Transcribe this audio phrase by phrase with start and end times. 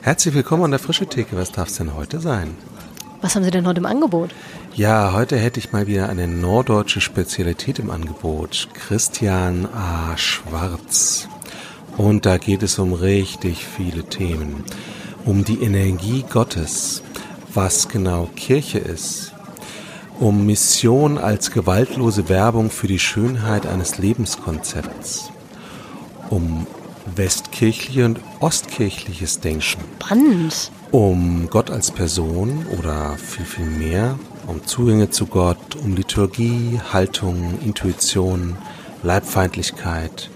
[0.00, 1.36] Herzlich willkommen an der Frische Theke.
[1.36, 2.56] Was darf es denn heute sein?
[3.20, 4.30] Was haben Sie denn heute im Angebot?
[4.74, 8.68] Ja, heute hätte ich mal wieder eine norddeutsche Spezialität im Angebot.
[8.74, 10.16] Christian A.
[10.16, 11.28] Schwarz.
[11.96, 14.64] Und da geht es um richtig viele Themen.
[15.24, 17.02] Um die Energie Gottes,
[17.52, 19.32] was genau Kirche ist,
[20.20, 25.30] um Mission als gewaltlose Werbung für die Schönheit eines Lebenskonzepts,
[26.30, 26.68] um
[27.16, 29.62] westkirchliche und ostkirchliches Denken.
[29.62, 30.70] Spannend.
[30.90, 37.58] Um Gott als Person oder viel, viel mehr, um Zugänge zu Gott, um Liturgie, Haltung,
[37.64, 38.56] Intuition,
[39.02, 40.30] Leibfeindlichkeit,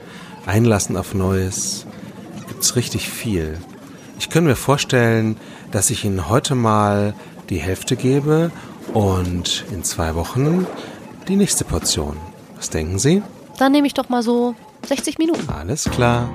[0.46, 1.86] Einlassen auf Neues,
[2.48, 3.58] gibt's richtig viel.
[4.18, 5.36] Ich könnte mir vorstellen,
[5.70, 7.14] dass ich Ihnen heute mal
[7.48, 8.50] die Hälfte gebe
[8.92, 10.66] und in zwei Wochen
[11.28, 12.16] die nächste Portion.
[12.56, 13.22] Was denken Sie?
[13.58, 14.54] Dann nehme ich doch mal so
[14.86, 15.48] 60 Minuten.
[15.48, 16.30] Alles klar.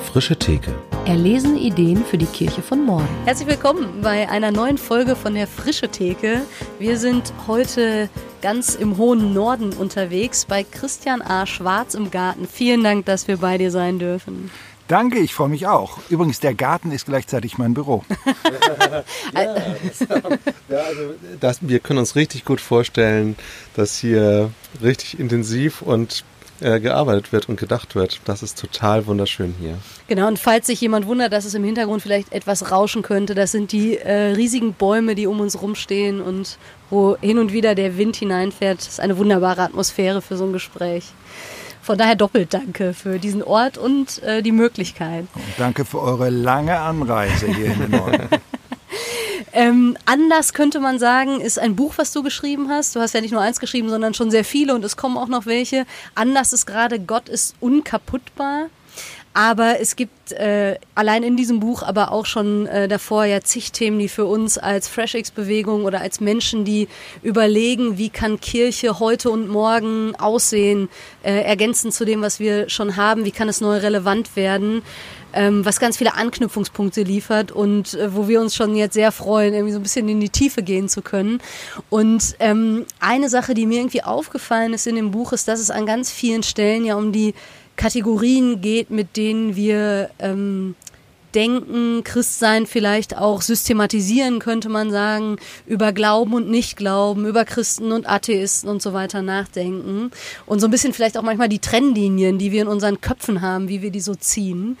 [0.00, 0.74] Frische Theke.
[1.06, 3.08] Erlesen Ideen für die Kirche von morgen.
[3.24, 6.42] Herzlich willkommen bei einer neuen Folge von der Frische Theke.
[6.78, 8.08] Wir sind heute
[8.42, 11.46] ganz im hohen Norden unterwegs bei Christian A.
[11.46, 12.48] Schwarz im Garten.
[12.48, 14.50] Vielen Dank, dass wir bei dir sein dürfen.
[14.88, 15.98] Danke, ich freue mich auch.
[16.08, 18.02] Übrigens, der Garten ist gleichzeitig mein Büro.
[19.34, 23.36] ja, das, also, das, wir können uns richtig gut vorstellen,
[23.76, 24.50] dass hier
[24.82, 26.24] richtig intensiv und
[26.60, 28.20] äh, gearbeitet wird und gedacht wird.
[28.24, 29.78] Das ist total wunderschön hier.
[30.08, 33.52] Genau, und falls sich jemand wundert, dass es im Hintergrund vielleicht etwas rauschen könnte, das
[33.52, 36.58] sind die äh, riesigen Bäume, die um uns rumstehen und
[36.90, 38.78] wo hin und wieder der Wind hineinfährt.
[38.78, 41.04] Das ist eine wunderbare Atmosphäre für so ein Gespräch.
[41.82, 45.26] Von daher doppelt danke für diesen Ort und äh, die Möglichkeit.
[45.34, 48.28] Und danke für eure lange Anreise hier in den Norden.
[49.52, 52.94] Ähm, anders könnte man sagen, ist ein Buch, was du geschrieben hast.
[52.94, 55.28] Du hast ja nicht nur eins geschrieben, sondern schon sehr viele und es kommen auch
[55.28, 55.86] noch welche.
[56.14, 58.68] Anders ist gerade Gott ist unkaputtbar.
[59.32, 63.70] Aber es gibt äh, allein in diesem Buch, aber auch schon äh, davor ja zig
[63.70, 66.88] Themen, die für uns als FreshX-Bewegung oder als Menschen, die
[67.22, 70.88] überlegen, wie kann Kirche heute und morgen aussehen,
[71.22, 74.82] äh, ergänzend zu dem, was wir schon haben, wie kann es neu relevant werden,
[75.32, 79.54] ähm, was ganz viele Anknüpfungspunkte liefert und äh, wo wir uns schon jetzt sehr freuen,
[79.54, 81.40] irgendwie so ein bisschen in die Tiefe gehen zu können.
[81.88, 85.70] Und ähm, eine Sache, die mir irgendwie aufgefallen ist in dem Buch, ist, dass es
[85.70, 87.34] an ganz vielen Stellen ja um die
[87.76, 90.74] Kategorien geht, mit denen wir ähm,
[91.34, 95.36] Denken, Christsein vielleicht auch systematisieren, könnte man sagen,
[95.66, 100.10] über Glauben und Nichtglauben, über Christen und Atheisten und so weiter nachdenken.
[100.46, 103.68] Und so ein bisschen vielleicht auch manchmal die Trennlinien, die wir in unseren Köpfen haben,
[103.68, 104.76] wie wir die so ziehen.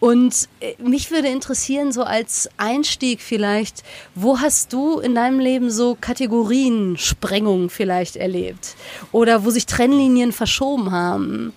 [0.00, 3.82] Und äh, mich würde interessieren, so als Einstieg vielleicht,
[4.14, 8.76] wo hast du in deinem Leben so Kategoriensprengung vielleicht erlebt?
[9.12, 11.52] Oder wo sich Trennlinien verschoben haben?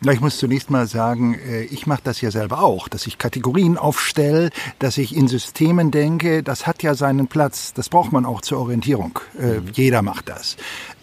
[0.00, 3.18] Na, ich muss zunächst mal sagen, äh, ich mache das ja selber auch, dass ich
[3.18, 7.72] Kategorien aufstelle, dass ich in Systemen denke, das hat ja seinen Platz.
[7.72, 9.18] Das braucht man auch zur Orientierung.
[9.36, 9.62] Äh, mhm.
[9.72, 10.56] Jeder macht das.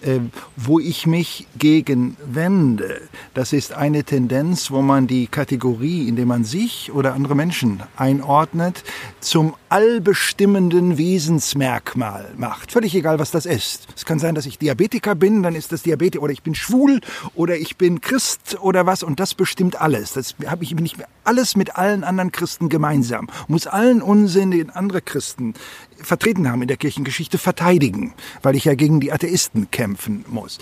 [0.06, 0.20] Äh,
[0.56, 3.02] wo ich mich gegen wende,
[3.34, 7.82] das ist eine Tendenz, wo man die Kategorie, in der man sich oder andere Menschen
[7.98, 8.84] einordnet,
[9.20, 12.72] zum allbestimmenden Wesensmerkmal macht.
[12.72, 13.88] Völlig egal, was das ist.
[13.96, 17.02] Es kann sein, dass ich Diabetiker bin, dann ist das Diabetes, oder ich bin schwul,
[17.34, 20.14] oder ich bin Christ, oder was, und das bestimmt alles.
[20.14, 23.28] Das habe ich nicht alles mit allen anderen Christen gemeinsam.
[23.48, 25.56] Muss allen Unsinn, den andere Christen
[26.02, 30.60] vertreten haben in der Kirchengeschichte, verteidigen, weil ich ja gegen die Atheisten kämpfen muss.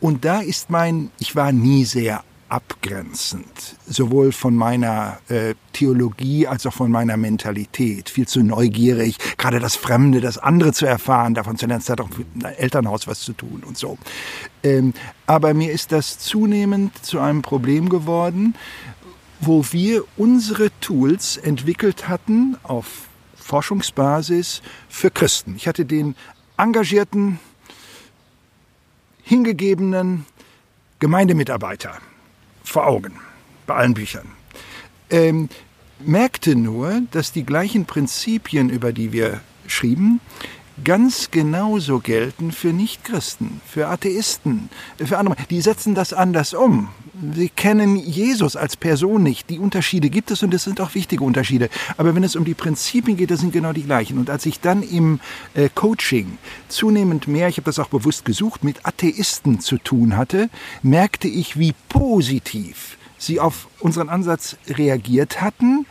[0.00, 6.66] Und da ist mein, ich war nie sehr abgrenzend, sowohl von meiner äh, Theologie als
[6.66, 8.10] auch von meiner Mentalität.
[8.10, 12.00] Viel zu neugierig, gerade das Fremde, das andere zu erfahren, davon zu lernen, es hat
[12.00, 13.98] auch mit einem Elternhaus was zu tun und so.
[14.64, 14.94] Ähm,
[15.26, 18.54] aber mir ist das zunehmend zu einem Problem geworden,
[19.40, 23.09] wo wir unsere Tools entwickelt hatten auf
[23.50, 25.56] Forschungsbasis für Christen.
[25.56, 26.14] Ich hatte den
[26.56, 27.40] engagierten,
[29.24, 30.24] hingegebenen
[31.00, 31.98] Gemeindemitarbeiter
[32.62, 33.14] vor Augen
[33.66, 34.28] bei allen Büchern.
[35.10, 35.48] Ähm,
[35.98, 40.20] merkte nur, dass die gleichen Prinzipien, über die wir schrieben,
[40.84, 44.70] ganz genauso gelten für Nichtchristen, für Atheisten,
[45.04, 45.34] für andere.
[45.50, 46.88] Die setzen das anders um.
[47.34, 49.50] Sie kennen Jesus als Person nicht.
[49.50, 51.68] Die Unterschiede gibt es und es sind auch wichtige Unterschiede.
[51.98, 54.18] Aber wenn es um die Prinzipien geht, das sind genau die gleichen.
[54.18, 55.20] Und als ich dann im
[55.54, 56.38] äh, Coaching
[56.68, 60.48] zunehmend mehr, ich habe das auch bewusst gesucht, mit Atheisten zu tun hatte,
[60.82, 65.84] merkte ich, wie positiv sie auf unseren Ansatz reagiert hatten,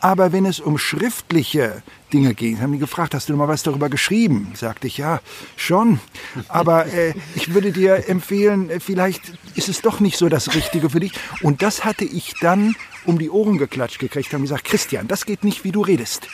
[0.00, 1.82] Aber wenn es um schriftliche
[2.12, 4.52] Dinge ging, haben die gefragt, hast du mal was darüber geschrieben?
[4.54, 5.20] Sagte ich, ja,
[5.56, 6.00] schon.
[6.48, 9.22] Aber äh, ich würde dir empfehlen, äh, vielleicht
[9.54, 11.12] ist es doch nicht so das Richtige für dich.
[11.42, 12.74] Und das hatte ich dann
[13.04, 16.28] um die Ohren geklatscht gekriegt, haben gesagt, Christian, das geht nicht, wie du redest.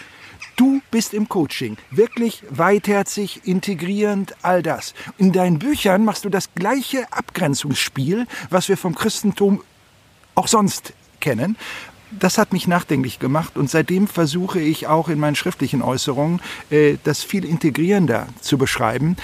[0.54, 4.94] Du bist im Coaching wirklich weitherzig, integrierend, all das.
[5.18, 9.62] In deinen Büchern machst du das gleiche Abgrenzungsspiel, was wir vom Christentum
[10.34, 11.56] auch sonst kennen.
[12.12, 16.98] Das hat mich nachdenklich gemacht und seitdem versuche ich auch in meinen schriftlichen Äußerungen äh,
[17.02, 19.16] das viel integrierender zu beschreiben.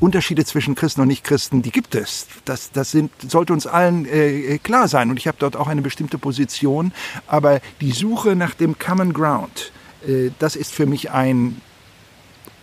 [0.00, 2.26] Unterschiede zwischen Christen und Nichtchristen, die gibt es.
[2.44, 5.82] Das, das sind, sollte uns allen äh, klar sein und ich habe dort auch eine
[5.82, 6.92] bestimmte Position.
[7.28, 9.70] Aber die Suche nach dem Common Ground,
[10.06, 11.60] äh, das ist für mich ein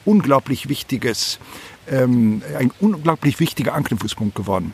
[0.04, 1.40] unglaublich wichtiges,
[1.90, 4.74] ähm, ein unglaublich wichtiger Anknüpfungspunkt geworden.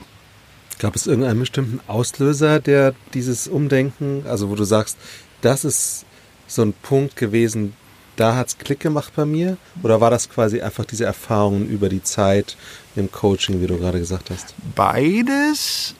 [0.79, 4.97] Gab es irgendeinen bestimmten Auslöser, der dieses Umdenken, also wo du sagst,
[5.41, 6.05] das ist
[6.47, 7.73] so ein Punkt gewesen,
[8.15, 9.57] da hat es Klick gemacht bei mir?
[9.83, 12.57] Oder war das quasi einfach diese Erfahrungen über die Zeit
[12.95, 14.55] im Coaching, wie du gerade gesagt hast?
[14.75, 15.95] Beides,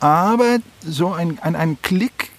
[0.00, 2.30] aber so ein, ein, ein Klick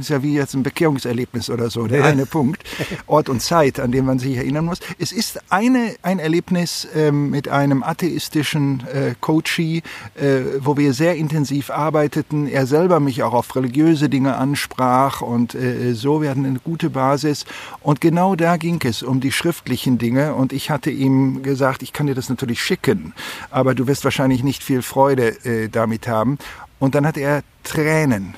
[0.00, 2.04] ist ja wie jetzt ein Bekehrungserlebnis oder so, der ja.
[2.06, 2.62] eine Punkt,
[3.06, 4.80] Ort und Zeit, an dem man sich erinnern muss.
[4.98, 9.82] Es ist eine, ein Erlebnis ähm, mit einem atheistischen äh, Coachee,
[10.14, 12.46] äh, wo wir sehr intensiv arbeiteten.
[12.46, 16.22] Er selber mich auch auf religiöse Dinge ansprach und äh, so.
[16.22, 17.44] Wir hatten eine gute Basis.
[17.82, 20.34] Und genau da ging es um die schriftlichen Dinge.
[20.34, 23.14] Und ich hatte ihm gesagt, ich kann dir das natürlich schicken,
[23.50, 26.38] aber du wirst wahrscheinlich nicht viel Freude äh, damit haben.
[26.78, 28.34] Und dann hat er Tränen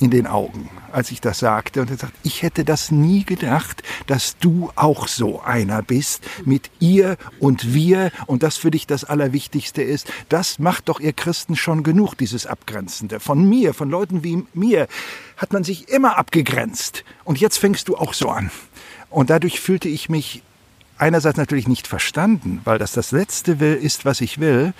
[0.00, 1.80] in den Augen, als ich das sagte.
[1.80, 6.70] Und er sagt, ich hätte das nie gedacht, dass du auch so einer bist, mit
[6.80, 10.12] ihr und wir und das für dich das Allerwichtigste ist.
[10.28, 13.20] Das macht doch ihr Christen schon genug, dieses Abgrenzende.
[13.20, 14.88] Von mir, von Leuten wie mir,
[15.36, 17.04] hat man sich immer abgegrenzt.
[17.24, 18.50] Und jetzt fängst du auch so an.
[19.10, 20.42] Und dadurch fühlte ich mich
[20.98, 24.72] einerseits natürlich nicht verstanden, weil das das Letzte will, ist, was ich will,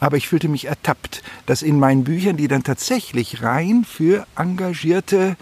[0.00, 5.36] aber ich fühlte mich ertappt, dass in meinen Büchern, die dann tatsächlich rein für engagierte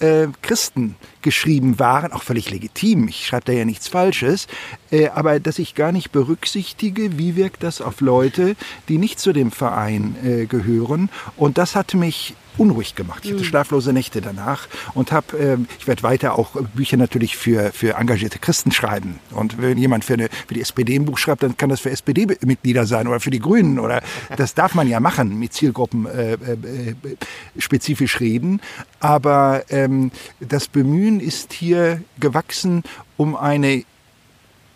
[0.00, 4.48] äh, Christen geschrieben waren, auch völlig legitim, ich schreibe da ja nichts Falsches,
[4.90, 8.56] äh, aber dass ich gar nicht berücksichtige, wie wirkt das auf Leute,
[8.88, 11.10] die nicht zu dem Verein äh, gehören.
[11.36, 13.24] Und das hat mich unruhig gemacht.
[13.24, 13.46] Ich hatte mhm.
[13.46, 18.38] schlaflose Nächte danach und habe, äh, ich werde weiter auch Bücher natürlich für, für engagierte
[18.38, 19.18] Christen schreiben.
[19.30, 21.90] Und wenn jemand für, eine, für die SPD ein Buch schreibt, dann kann das für
[21.90, 24.02] SPD-Mitglieder sein oder für die Grünen oder
[24.36, 26.94] das darf man ja machen, mit Zielgruppen äh, äh,
[27.58, 28.60] spezifisch reden.
[29.00, 30.10] Aber ähm,
[30.40, 32.82] das Bemühen ist hier gewachsen,
[33.16, 33.84] um eine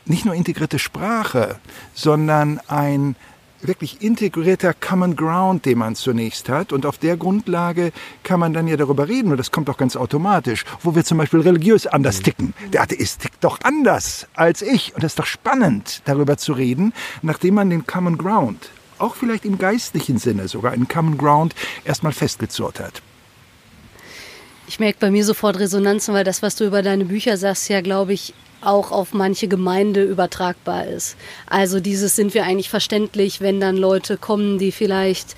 [0.05, 1.57] nicht nur integrierte Sprache,
[1.95, 3.15] sondern ein
[3.61, 6.73] wirklich integrierter Common Ground, den man zunächst hat.
[6.73, 9.97] Und auf der Grundlage kann man dann ja darüber reden, und das kommt auch ganz
[9.97, 12.55] automatisch, wo wir zum Beispiel religiös anders ticken.
[12.73, 14.95] Der Atheist tickt doch anders als ich.
[14.95, 19.45] Und das ist doch spannend, darüber zu reden, nachdem man den Common Ground, auch vielleicht
[19.45, 21.55] im geistlichen Sinne sogar einen Common Ground,
[21.85, 23.03] erstmal festgezurrt hat.
[24.67, 27.81] Ich merke bei mir sofort Resonanzen, weil das, was du über deine Bücher sagst, ja,
[27.81, 31.17] glaube ich, auch auf manche Gemeinde übertragbar ist.
[31.47, 35.37] Also dieses sind wir eigentlich verständlich, wenn dann Leute kommen, die vielleicht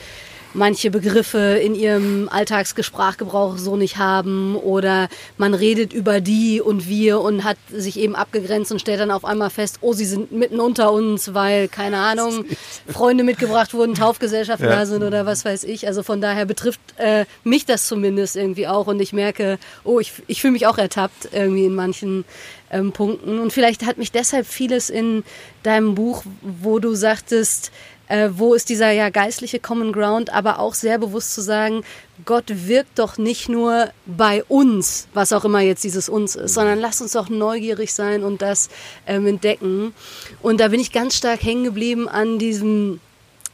[0.55, 5.09] manche Begriffe in ihrem Alltagsgesprachgebrauch so nicht haben oder
[5.39, 9.25] man redet über die und wir und hat sich eben abgegrenzt und stellt dann auf
[9.25, 12.45] einmal fest, oh, sie sind mitten unter uns, weil, keine Ahnung,
[12.89, 14.77] Freunde mitgebracht wurden, Taufgesellschaften ja.
[14.77, 15.87] da sind oder was weiß ich.
[15.87, 20.13] Also von daher betrifft äh, mich das zumindest irgendwie auch und ich merke, oh, ich,
[20.27, 22.25] ich fühle mich auch ertappt irgendwie in manchen
[22.71, 23.39] ähm, Punkten.
[23.39, 25.25] Und vielleicht hat mich deshalb vieles in
[25.63, 27.71] deinem Buch, wo du sagtest,
[28.11, 31.83] äh, wo ist dieser ja geistliche Common Ground, aber auch sehr bewusst zu sagen,
[32.25, 36.81] Gott wirkt doch nicht nur bei uns, was auch immer jetzt dieses uns ist, sondern
[36.81, 38.69] lass uns doch neugierig sein und das
[39.07, 39.95] ähm, entdecken.
[40.43, 43.01] Und da bin ich ganz stark hängen geblieben an diesem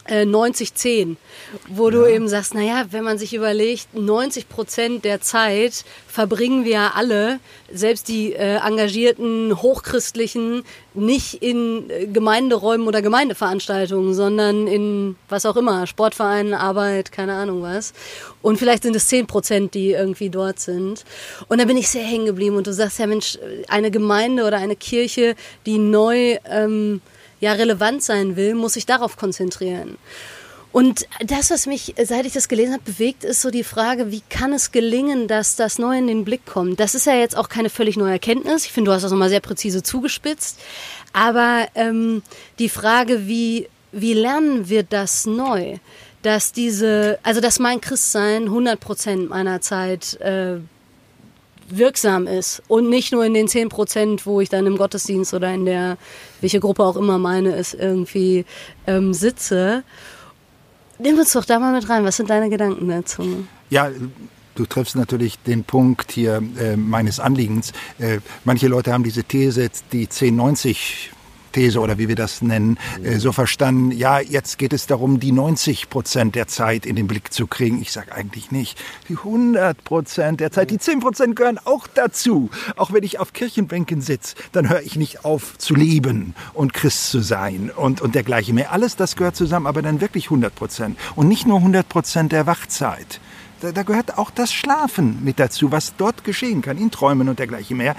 [0.08, 1.16] 90-10, äh,
[1.68, 1.96] wo ja.
[1.96, 6.92] du eben sagst, naja, wenn man sich überlegt, 90 Prozent der Zeit verbringen wir ja
[6.94, 7.40] alle,
[7.72, 10.62] selbst die äh, engagierten Hochchristlichen,
[10.94, 17.62] nicht in äh, Gemeinderäumen oder Gemeindeveranstaltungen, sondern in was auch immer, Sportvereinen, Arbeit, keine Ahnung
[17.62, 17.92] was.
[18.42, 21.04] Und vielleicht sind es 10 Prozent, die irgendwie dort sind.
[21.48, 24.58] Und da bin ich sehr hängen geblieben und du sagst ja, Mensch, eine Gemeinde oder
[24.58, 25.34] eine Kirche,
[25.66, 26.38] die neu...
[26.48, 27.00] Ähm,
[27.40, 29.96] ja relevant sein will, muss sich darauf konzentrieren.
[30.76, 34.22] Und das, was mich, seit ich das gelesen habe, bewegt, ist so die Frage, wie
[34.28, 36.80] kann es gelingen, dass das neu in den Blick kommt?
[36.80, 38.66] Das ist ja jetzt auch keine völlig neue Erkenntnis.
[38.66, 40.58] Ich finde, du hast das nochmal sehr präzise zugespitzt.
[41.14, 42.22] Aber ähm,
[42.58, 45.78] die Frage, wie, wie lernen wir das neu?
[46.20, 50.58] Dass diese, also dass mein Christsein 100 Prozent meiner Zeit äh,
[51.68, 55.52] wirksam ist und nicht nur in den 10 Prozent, wo ich dann im Gottesdienst oder
[55.52, 55.98] in der,
[56.40, 58.44] welche Gruppe auch immer meine ist, irgendwie
[58.86, 59.82] ähm, sitze.
[60.98, 62.04] Nimm uns doch da mal mit rein.
[62.04, 63.46] Was sind deine Gedanken dazu?
[63.70, 63.90] Ja,
[64.56, 67.72] Du triffst natürlich den Punkt hier äh, meines Anliegens.
[67.98, 71.10] Äh, manche Leute haben diese These, die 1090
[71.56, 75.32] These oder wie wir das nennen, äh, so verstanden, ja, jetzt geht es darum, die
[75.32, 77.80] 90 Prozent der Zeit in den Blick zu kriegen.
[77.80, 78.78] Ich sage eigentlich nicht.
[79.08, 82.50] Die 100 Prozent der Zeit, die 10 Prozent gehören auch dazu.
[82.76, 87.10] Auch wenn ich auf Kirchenbänken sitze, dann höre ich nicht auf zu leben und Christ
[87.10, 88.70] zu sein und, und dergleichen mehr.
[88.72, 90.98] Alles das gehört zusammen, aber dann wirklich 100 Prozent.
[91.14, 93.18] Und nicht nur 100 Prozent der Wachzeit.
[93.62, 97.38] Da, da gehört auch das Schlafen mit dazu, was dort geschehen kann, in Träumen und
[97.38, 97.96] dergleichen mehr.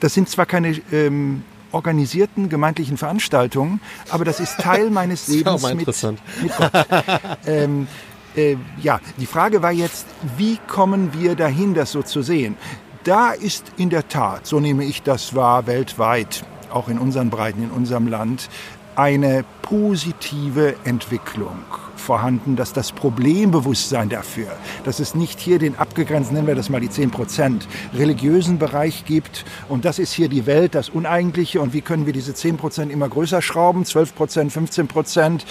[0.00, 1.44] Das sind zwar keine ähm,
[1.76, 3.80] organisierten gemeindlichen Veranstaltungen,
[4.10, 6.72] aber das ist Teil meines Lebens mit, mit Gott.
[7.46, 7.86] ähm,
[8.34, 10.06] äh, ja, die Frage war jetzt,
[10.36, 12.56] wie kommen wir dahin, das so zu sehen?
[13.04, 17.62] Da ist in der Tat, so nehme ich das wahr, weltweit, auch in unseren Breiten,
[17.62, 18.48] in unserem Land,
[18.96, 21.62] eine positive Entwicklung
[22.06, 24.46] vorhanden, dass das Problembewusstsein dafür,
[24.84, 29.04] dass es nicht hier den abgegrenzten, nennen wir das mal die 10 Prozent, religiösen Bereich
[29.04, 32.56] gibt und das ist hier die Welt, das Uneigentliche und wie können wir diese 10
[32.56, 35.44] Prozent immer größer schrauben, 12 Prozent, 15 Prozent,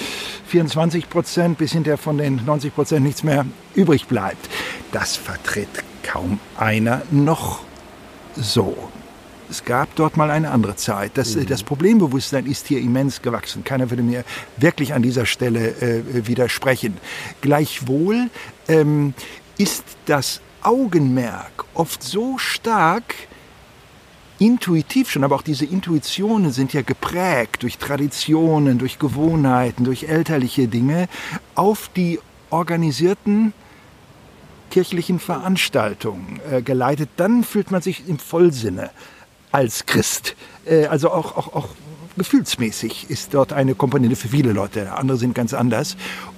[0.48, 3.46] 24 Prozent, bis hinterher von den 90 Prozent nichts mehr
[3.76, 4.50] übrig bleibt.
[4.94, 7.60] Das vertritt kaum einer noch
[8.36, 8.76] so.
[9.50, 11.12] Es gab dort mal eine andere Zeit.
[11.16, 11.46] Das, mhm.
[11.46, 13.64] das Problembewusstsein ist hier immens gewachsen.
[13.64, 14.24] Keiner würde mir
[14.58, 16.98] wirklich an dieser Stelle äh, widersprechen.
[17.42, 18.30] Gleichwohl
[18.68, 19.14] ähm,
[19.58, 23.16] ist das Augenmerk oft so stark,
[24.40, 30.68] intuitiv schon, aber auch diese Intuitionen sind ja geprägt durch Traditionen, durch Gewohnheiten, durch elterliche
[30.68, 31.08] Dinge
[31.54, 33.54] auf die organisierten
[34.72, 38.90] kirchlichen Veranstaltungen äh, geleitet, dann fühlt man sich im Vollsinne
[39.56, 40.36] als Christ.
[40.66, 41.70] Äh, also auch, auch, auch
[42.18, 44.92] gefühlsmäßig ist dort eine Komponente für viele Leute.
[44.92, 45.96] Andere sind ganz anders.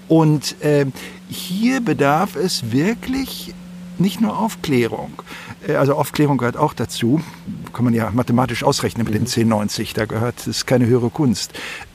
[0.08, 0.86] Und äh,
[1.28, 3.56] hier bedarf es wirklich
[3.98, 5.24] nicht nur Aufklärung.
[5.68, 7.20] Äh, also Aufklärung gehört auch dazu.
[7.74, 9.96] Kann man ja mathematisch ausrechnen mit den 1090.
[9.96, 11.54] Da gehört es keine höhere Kunst.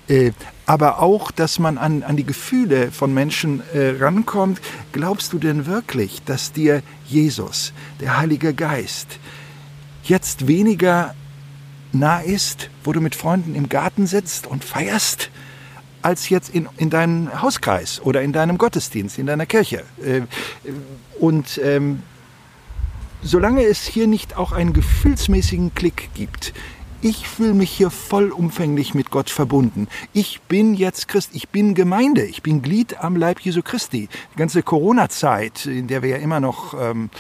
[0.09, 0.33] Äh,
[0.67, 4.61] aber auch, dass man an, an die Gefühle von Menschen äh, rankommt.
[4.91, 9.21] Glaubst du denn wirklich, dass dir Jesus, der Heilige Geist,
[10.03, 11.15] jetzt weniger
[11.93, 15.31] nah ist, wo du mit Freunden im Garten sitzt und feierst,
[16.01, 19.85] als jetzt in, in deinem Hauskreis oder in deinem Gottesdienst, in deiner Kirche.
[20.05, 20.23] Äh,
[21.21, 22.03] und ähm,
[23.23, 26.53] solange es hier nicht auch einen gefühlsmäßigen Klick gibt,
[27.03, 29.89] ich fühle mich hier vollumfänglich mit Gott verbunden.
[30.13, 34.09] Ich bin jetzt Christ, ich bin Gemeinde, ich bin Glied am Leib Jesu Christi.
[34.33, 37.11] Die ganze Corona-Zeit, in der wir ja immer noch ähm,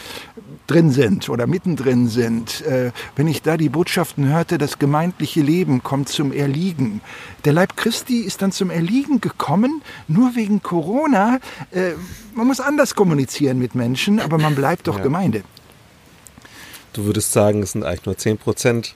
[0.68, 5.82] drin sind oder mittendrin sind, äh, wenn ich da die Botschaften hörte, das gemeindliche Leben
[5.82, 7.00] kommt zum Erliegen.
[7.44, 11.40] Der Leib Christi ist dann zum Erliegen gekommen, nur wegen Corona.
[11.72, 11.94] Äh,
[12.34, 15.02] man muss anders kommunizieren mit Menschen, aber man bleibt doch ja.
[15.02, 15.42] Gemeinde.
[16.92, 18.94] Du würdest sagen, es sind eigentlich nur 10 Prozent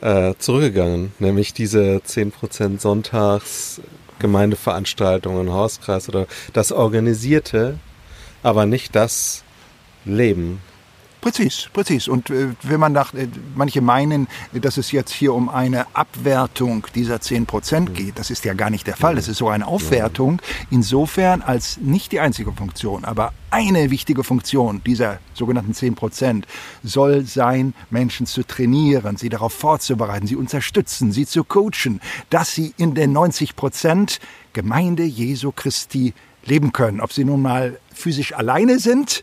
[0.00, 3.80] äh, zurückgegangen, nämlich diese 10% Sonntags
[4.18, 7.78] Gemeindeveranstaltungen, Hauskreis oder das Organisierte,
[8.42, 9.42] aber nicht das
[10.04, 10.60] Leben,
[11.20, 12.08] Präzis, präzis.
[12.08, 16.86] Und äh, wenn man nach, äh, manche meinen, dass es jetzt hier um eine Abwertung
[16.94, 19.16] dieser 10 Prozent geht, das ist ja gar nicht der Fall.
[19.16, 20.40] Das ist so eine Aufwertung.
[20.70, 26.46] Insofern als nicht die einzige Funktion, aber eine wichtige Funktion dieser sogenannten 10 Prozent
[26.82, 32.00] soll sein, Menschen zu trainieren, sie darauf vorzubereiten, sie unterstützen, sie zu coachen,
[32.30, 34.20] dass sie in den 90 Prozent
[34.52, 37.00] Gemeinde Jesu Christi leben können.
[37.00, 39.22] Ob sie nun mal physisch alleine sind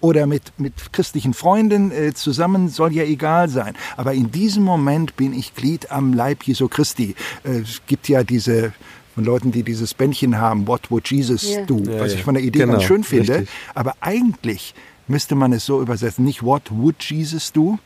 [0.00, 3.74] oder mit, mit christlichen Freunden äh, zusammen, soll ja egal sein.
[3.96, 7.14] Aber in diesem Moment bin ich Glied am Leib Jesu Christi.
[7.44, 8.72] Äh, es gibt ja diese
[9.18, 11.66] von Leuten, die dieses Bändchen haben, What would Jesus yeah.
[11.66, 11.78] do?
[11.78, 12.18] Ja, was ja.
[12.18, 13.40] ich von der Idee genau, ganz schön finde.
[13.40, 13.48] Richtig.
[13.74, 14.74] Aber eigentlich
[15.08, 17.80] müsste man es so übersetzen, nicht What would Jesus do,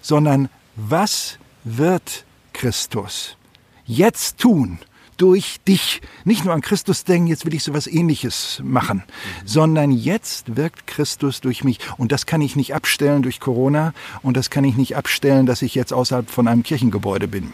[0.00, 3.36] sondern was wird Christus
[3.86, 4.80] jetzt tun?
[5.16, 6.00] Durch dich.
[6.24, 9.46] Nicht nur an Christus denken, jetzt will ich so was ähnliches machen, mhm.
[9.46, 11.78] sondern jetzt wirkt Christus durch mich.
[11.98, 13.92] Und das kann ich nicht abstellen durch Corona
[14.22, 17.52] und das kann ich nicht abstellen, dass ich jetzt außerhalb von einem Kirchengebäude bin.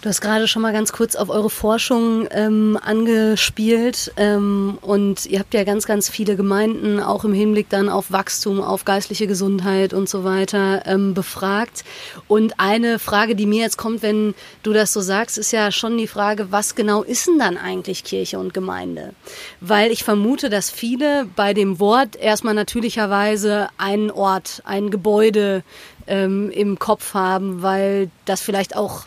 [0.00, 5.40] Du hast gerade schon mal ganz kurz auf eure Forschung ähm, angespielt ähm, und ihr
[5.40, 9.92] habt ja ganz, ganz viele Gemeinden auch im Hinblick dann auf Wachstum, auf geistliche Gesundheit
[9.92, 11.82] und so weiter ähm, befragt.
[12.28, 15.98] Und eine Frage, die mir jetzt kommt, wenn du das so sagst, ist ja schon
[15.98, 19.14] die Frage, was genau ist denn dann eigentlich Kirche und Gemeinde?
[19.60, 25.64] Weil ich vermute, dass viele bei dem Wort erstmal natürlicherweise einen Ort, ein Gebäude
[26.06, 29.02] ähm, im Kopf haben, weil das vielleicht auch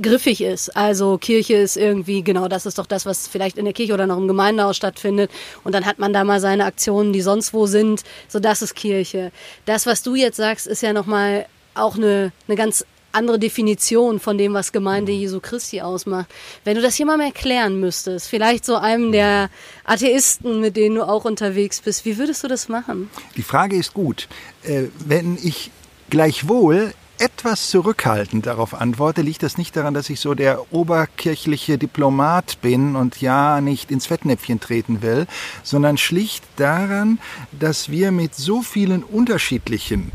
[0.00, 0.76] griffig ist.
[0.76, 4.06] Also Kirche ist irgendwie, genau, das ist doch das, was vielleicht in der Kirche oder
[4.06, 5.30] noch im Gemeindehaus stattfindet.
[5.64, 8.02] Und dann hat man da mal seine Aktionen, die sonst wo sind.
[8.28, 9.32] So, das ist Kirche.
[9.64, 14.38] Das, was du jetzt sagst, ist ja nochmal auch eine, eine ganz andere Definition von
[14.38, 16.26] dem, was Gemeinde Jesu Christi ausmacht.
[16.64, 19.50] Wenn du das jemandem erklären müsstest, vielleicht so einem der
[19.84, 23.10] Atheisten, mit denen du auch unterwegs bist, wie würdest du das machen?
[23.36, 24.28] Die Frage ist gut.
[24.62, 25.70] Äh, wenn ich
[26.10, 32.60] gleichwohl etwas zurückhaltend darauf antworte, liegt das nicht daran, dass ich so der oberkirchliche Diplomat
[32.62, 35.28] bin und ja nicht ins Fettnäpfchen treten will,
[35.62, 37.20] sondern schlicht daran,
[37.52, 40.10] dass wir mit so vielen unterschiedlichen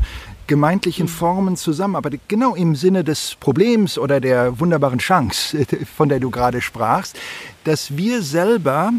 [0.48, 1.10] gemeindlichen mhm.
[1.10, 6.60] Formen zusammenarbeiten, genau im Sinne des Problems oder der wunderbaren Chance, von der du gerade
[6.60, 7.18] sprachst,
[7.64, 8.92] dass wir selber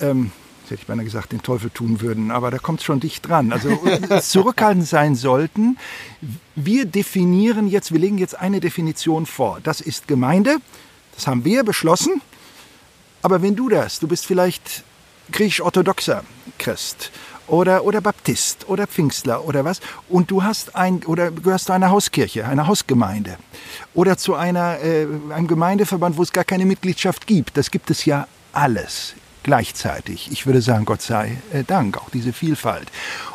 [0.00, 0.32] ähm,
[0.70, 3.52] hätte ich beinahe gesagt, den Teufel tun würden, aber da kommt es schon dicht dran.
[3.52, 3.78] Also
[4.20, 5.78] zurückhaltend sein sollten.
[6.54, 9.60] Wir definieren jetzt, wir legen jetzt eine Definition vor.
[9.62, 10.58] Das ist Gemeinde,
[11.14, 12.20] das haben wir beschlossen.
[13.22, 14.84] Aber wenn du das, du bist vielleicht
[15.32, 16.22] griechisch-orthodoxer
[16.58, 17.10] Christ
[17.46, 21.90] oder, oder Baptist oder Pfingstler oder was und du hast ein oder gehörst zu einer
[21.90, 23.36] Hauskirche, einer Hausgemeinde
[23.94, 27.56] oder zu einer, äh, einem Gemeindeverband, wo es gar keine Mitgliedschaft gibt.
[27.56, 30.30] Das gibt es ja alles gleichzeitig.
[30.30, 32.88] Ich würde sagen, Gott sei äh, Dank, auch diese Vielfalt.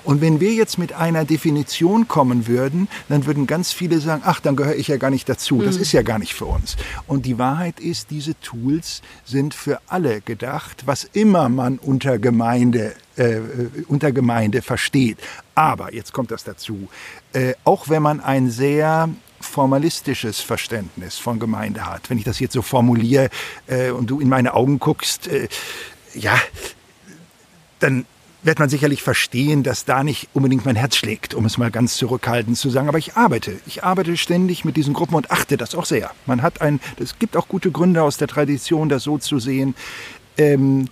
[0.04, 4.40] Und wenn wir jetzt mit einer Definition kommen würden, dann würden ganz viele sagen, ach,
[4.40, 5.62] dann gehöre ich ja gar nicht dazu.
[5.62, 5.82] Das mhm.
[5.82, 6.76] ist ja gar nicht für uns.
[7.08, 12.94] Und die Wahrheit ist, diese Tools sind für alle gedacht, was immer man unter Gemeinde
[13.16, 13.40] äh,
[13.88, 15.20] unter Gemeinde versteht.
[15.56, 16.90] Aber, jetzt kommt das dazu,
[17.34, 19.10] äh, auch wenn man ein sehr
[19.44, 23.30] formalistisches Verständnis von Gemeinde hat, wenn ich das jetzt so formuliere
[23.68, 25.48] äh, und du in meine Augen guckst, äh,
[26.14, 26.40] ja,
[27.80, 28.06] dann
[28.44, 31.96] wird man sicherlich verstehen, dass da nicht unbedingt mein Herz schlägt, um es mal ganz
[31.96, 32.90] zurückhaltend zu sagen.
[32.90, 33.60] Aber ich arbeite.
[33.66, 36.12] Ich arbeite ständig mit diesen Gruppen und achte das auch sehr.
[36.26, 39.76] Man hat ein, es gibt auch gute Gründe aus der Tradition, das so zu sehen.
[40.38, 40.90] Ähm,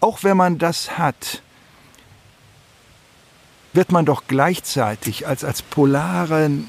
[0.00, 1.42] auch wenn man das hat,
[3.72, 6.68] wird man doch gleichzeitig als, als polaren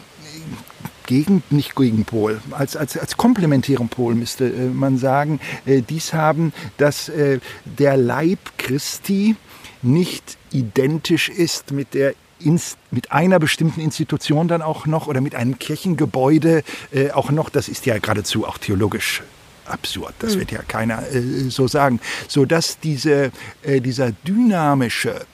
[1.05, 6.53] gegen, nicht Gegenpol, als, als, als komplementären Pol müsste äh, man sagen, äh, dies haben,
[6.77, 9.35] dass äh, der Leib Christi
[9.81, 12.13] nicht identisch ist mit der
[12.91, 17.69] mit einer bestimmten Institution dann auch noch oder mit einem Kirchengebäude äh, auch noch, das
[17.69, 19.23] ist ja geradezu auch theologisch
[19.65, 20.13] absurd.
[20.19, 20.39] Das mhm.
[20.41, 21.99] wird ja keiner äh, so sagen.
[22.27, 23.31] So dass diese,
[23.63, 25.25] äh, dieser dynamische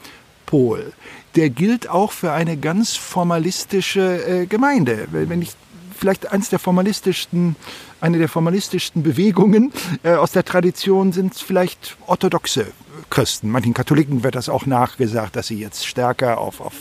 [0.45, 0.93] Pol,
[1.35, 5.07] der gilt auch für eine ganz formalistische äh, Gemeinde.
[5.11, 5.51] Wenn ich
[5.97, 7.55] vielleicht eins der formalistischsten,
[8.01, 9.71] eine der formalistischsten Bewegungen
[10.03, 12.67] äh, aus der Tradition sind vielleicht orthodoxe
[13.09, 13.49] Christen.
[13.49, 16.73] Manchen Katholiken wird das auch nachgesagt, dass sie jetzt stärker auf, auf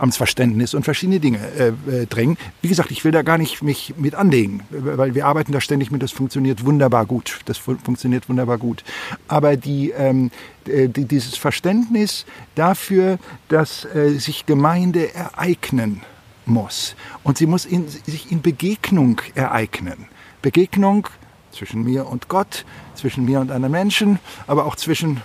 [0.00, 2.36] Amtsverständnis und verschiedene Dinge äh, äh, drängen.
[2.62, 5.90] Wie gesagt, ich will da gar nicht mich mit anlegen, weil wir arbeiten da ständig
[5.90, 7.40] mit, das funktioniert wunderbar gut.
[7.44, 8.84] Das fu funktioniert wunderbar gut.
[9.28, 10.30] Aber die, ähm,
[10.66, 16.02] äh, die, dieses Verständnis dafür, dass äh, sich Gemeinde ereignen
[16.46, 16.94] muss.
[17.22, 20.06] Und sie muss in, sich in Begegnung ereignen.
[20.42, 21.08] Begegnung
[21.52, 25.20] zwischen mir und Gott, zwischen mir und anderen Menschen, aber auch zwischen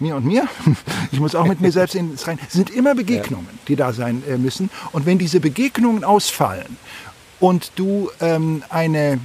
[0.00, 0.48] mir und mir.
[1.12, 2.38] Ich muss auch mit mir selbst ins Rein.
[2.46, 4.70] Es sind immer Begegnungen, die da sein äh, müssen.
[4.92, 6.76] Und wenn diese Begegnungen ausfallen
[7.40, 9.18] und du ähm, eine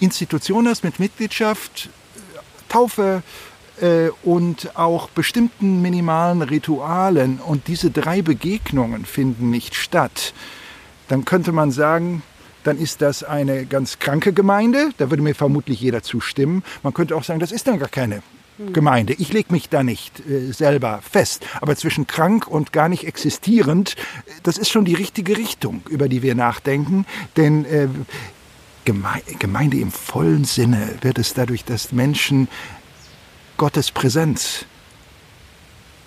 [0.00, 1.90] Institution hast mit Mitgliedschaft,
[2.68, 3.22] Taufe
[3.80, 10.32] äh, und auch bestimmten minimalen Ritualen und diese drei Begegnungen finden nicht statt,
[11.08, 12.22] dann könnte man sagen,
[12.64, 14.90] dann ist das eine ganz kranke Gemeinde.
[14.98, 16.62] Da würde mir vermutlich jeder zustimmen.
[16.82, 18.22] Man könnte auch sagen, das ist dann gar keine
[18.72, 19.14] Gemeinde.
[19.14, 21.46] Ich lege mich da nicht äh, selber fest.
[21.60, 23.94] Aber zwischen krank und gar nicht existierend,
[24.42, 27.06] das ist schon die richtige Richtung, über die wir nachdenken.
[27.36, 27.88] Denn äh,
[28.84, 32.48] Gemeinde im vollen Sinne wird es dadurch, dass Menschen
[33.58, 34.64] Gottes Präsenz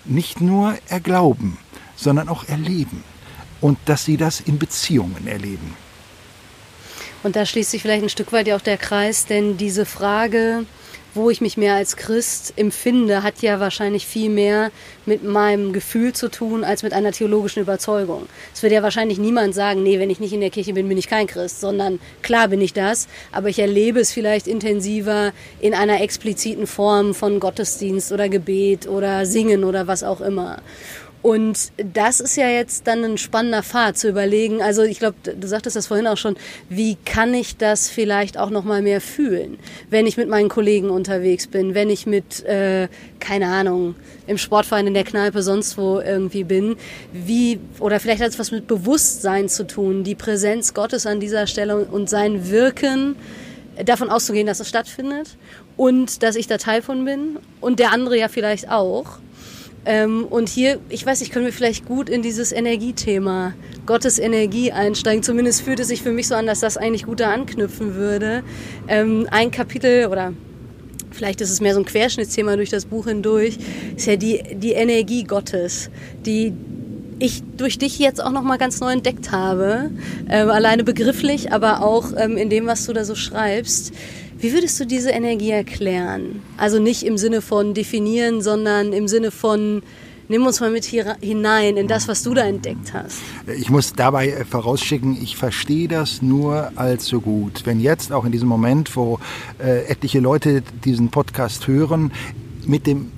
[0.04, 1.58] nicht nur erglauben,
[1.96, 3.04] sondern auch erleben.
[3.60, 5.76] Und dass sie das in Beziehungen erleben.
[7.22, 10.66] Und da schließt sich vielleicht ein Stück weit ja auch der Kreis, denn diese Frage,
[11.14, 14.70] wo ich mich mehr als Christ empfinde, hat ja wahrscheinlich viel mehr
[15.04, 18.26] mit meinem Gefühl zu tun als mit einer theologischen Überzeugung.
[18.54, 20.98] Es wird ja wahrscheinlich niemand sagen, nee, wenn ich nicht in der Kirche bin, bin
[20.98, 25.74] ich kein Christ, sondern klar bin ich das, aber ich erlebe es vielleicht intensiver in
[25.74, 30.62] einer expliziten Form von Gottesdienst oder Gebet oder Singen oder was auch immer.
[31.22, 34.60] Und das ist ja jetzt dann ein spannender Pfad zu überlegen.
[34.60, 36.36] Also ich glaube, du sagtest das vorhin auch schon.
[36.68, 39.56] Wie kann ich das vielleicht auch noch mal mehr fühlen,
[39.88, 42.88] wenn ich mit meinen Kollegen unterwegs bin, wenn ich mit äh,
[43.20, 43.94] keine Ahnung
[44.26, 46.76] im Sportverein in der Kneipe sonst wo irgendwie bin?
[47.12, 51.46] Wie oder vielleicht hat es was mit Bewusstsein zu tun, die Präsenz Gottes an dieser
[51.46, 53.14] Stelle und sein Wirken
[53.84, 55.36] davon auszugehen, dass es stattfindet
[55.76, 59.18] und dass ich da Teil von bin und der andere ja vielleicht auch.
[59.84, 64.70] Ähm, und hier, ich weiß nicht, können wir vielleicht gut in dieses Energiethema, Gottes Energie
[64.70, 65.22] einsteigen.
[65.22, 68.44] Zumindest fühlt es sich für mich so an, dass das eigentlich gut da anknüpfen würde.
[68.86, 70.32] Ähm, ein Kapitel oder
[71.10, 73.58] vielleicht ist es mehr so ein Querschnittsthema durch das Buch hindurch,
[73.96, 75.90] ist ja die, die Energie Gottes,
[76.24, 76.52] die
[77.18, 79.90] ich durch dich jetzt auch nochmal ganz neu entdeckt habe.
[80.28, 83.92] Ähm, alleine begrifflich, aber auch ähm, in dem, was du da so schreibst.
[84.38, 86.42] Wie würdest du diese Energie erklären?
[86.56, 89.82] Also nicht im Sinne von definieren, sondern im Sinne von
[90.32, 93.20] Nimm uns mal mit hier hinein in das, was du da entdeckt hast.
[93.58, 97.66] Ich muss dabei äh, vorausschicken, ich verstehe das nur allzu gut.
[97.66, 99.18] Wenn jetzt auch in diesem Moment, wo
[99.58, 102.12] äh, etliche Leute diesen Podcast hören,
[102.64, 103.10] mit dem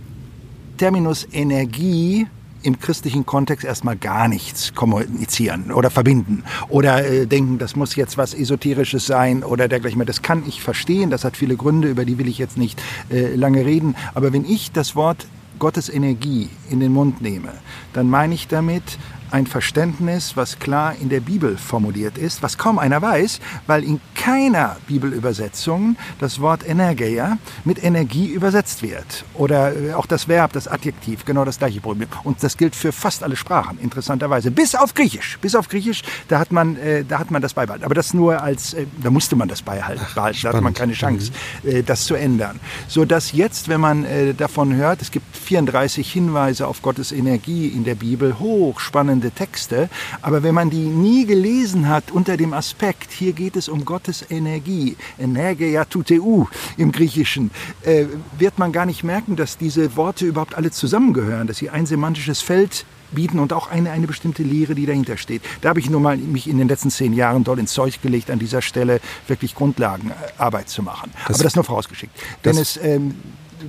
[0.77, 2.27] Terminus Energie
[2.65, 8.17] im christlichen Kontext erstmal gar nichts kommunizieren oder verbinden oder äh, denken, das muss jetzt
[8.17, 10.07] was Esoterisches sein oder dergleichen mehr.
[10.07, 13.35] Das kann ich verstehen, das hat viele Gründe, über die will ich jetzt nicht äh,
[13.35, 13.95] lange reden.
[14.15, 15.27] Aber wenn ich das Wort
[15.59, 17.53] Gottes Energie in den Mund nehme,
[17.93, 18.99] dann meine ich damit
[19.35, 24.01] ein Verständnis, was klar in der Bibel formuliert ist, was kaum einer weiß, weil in
[24.15, 29.25] keiner Bibelübersetzung das Wort Energeia mit Energie übersetzt wird.
[29.35, 32.09] Oder äh, auch das Verb, das Adjektiv, genau das gleiche Problem.
[32.23, 34.53] Und das gilt für fast alle Sprachen, interessanterweise.
[34.53, 35.37] Bis auf Griechisch.
[35.41, 37.85] Bis auf Griechisch, da hat man, äh, da hat man das beibehalten.
[37.85, 40.05] Aber das nur als, äh, da musste man das beibehalten.
[40.07, 41.33] Ach, da hatte man keine Chance,
[41.65, 42.61] äh, das zu ändern.
[42.87, 47.67] So dass jetzt, wenn man äh, davon hört, es gibt 34 Hinweise auf Gottes Energie
[47.67, 49.89] in der Bibel, hochspannend spannende Texte,
[50.23, 54.25] aber wenn man die nie gelesen hat unter dem Aspekt, hier geht es um Gottes
[54.31, 56.45] Energie, Energia tuteu
[56.77, 57.51] im Griechischen,
[57.83, 58.07] äh,
[58.39, 62.41] wird man gar nicht merken, dass diese Worte überhaupt alle zusammengehören, dass sie ein semantisches
[62.41, 65.43] Feld bieten und auch eine, eine bestimmte Lehre, die dahinter steht.
[65.61, 68.31] Da habe ich nun mal mich in den letzten zehn Jahren doll ins Zeug gelegt,
[68.31, 71.13] an dieser Stelle wirklich Grundlagenarbeit zu machen.
[71.29, 72.13] Das, Aber das nur vorausgeschickt.
[72.45, 73.15] Denn es, ähm,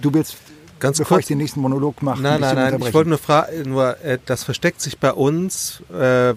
[0.02, 0.38] du willst
[0.86, 2.22] Ganz bevor kurz, ich den nächsten Monolog mache.
[2.22, 2.82] Nein, nein, nein.
[2.86, 6.36] Ich wollte nur fragen, nur äh, das versteckt sich bei uns äh,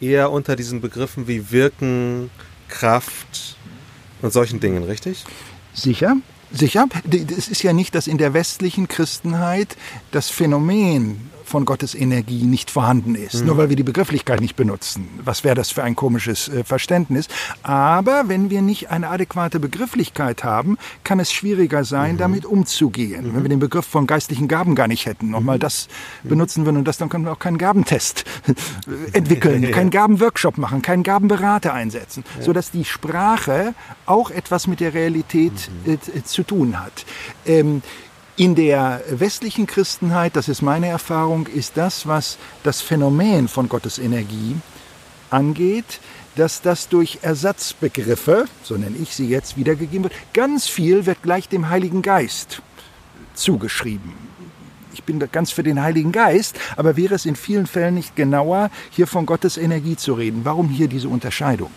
[0.00, 2.30] eher unter diesen Begriffen wie Wirken,
[2.68, 3.56] Kraft
[4.22, 5.24] und solchen Dingen, richtig?
[5.74, 6.16] Sicher.
[6.50, 6.86] Sicher.
[7.36, 9.76] Es ist ja nicht, dass in der westlichen Christenheit
[10.12, 13.46] das Phänomen von Gottes Energie nicht vorhanden ist, mhm.
[13.46, 15.08] nur weil wir die Begrifflichkeit nicht benutzen.
[15.22, 17.28] Was wäre das für ein komisches äh, Verständnis?
[17.62, 22.18] Aber wenn wir nicht eine adäquate Begrifflichkeit haben, kann es schwieriger sein, mhm.
[22.18, 23.28] damit umzugehen.
[23.28, 23.34] Mhm.
[23.34, 25.60] Wenn wir den Begriff von geistlichen Gaben gar nicht hätten, nochmal mhm.
[25.60, 25.88] das
[26.22, 26.28] mhm.
[26.30, 28.24] benutzen würden und das, dann können wir auch keinen Gabentest
[29.12, 32.44] entwickeln, keinen Gabenworkshop machen, keinen Gabenberater einsetzen, ja.
[32.44, 33.74] sodass die Sprache
[34.06, 35.52] auch etwas mit der Realität
[35.84, 35.92] mhm.
[35.92, 37.04] äh, zu tun hat.
[37.46, 37.82] Ähm,
[38.36, 43.98] in der westlichen Christenheit, das ist meine Erfahrung, ist das, was das Phänomen von Gottes
[43.98, 44.56] Energie
[45.30, 46.00] angeht,
[46.36, 50.14] dass das durch Ersatzbegriffe, so nenne ich sie jetzt, wiedergegeben wird.
[50.32, 52.60] Ganz viel wird gleich dem Heiligen Geist
[53.34, 54.12] zugeschrieben.
[54.92, 58.70] Ich bin ganz für den Heiligen Geist, aber wäre es in vielen Fällen nicht genauer,
[58.90, 60.40] hier von Gottes Energie zu reden?
[60.44, 61.70] Warum hier diese Unterscheidung?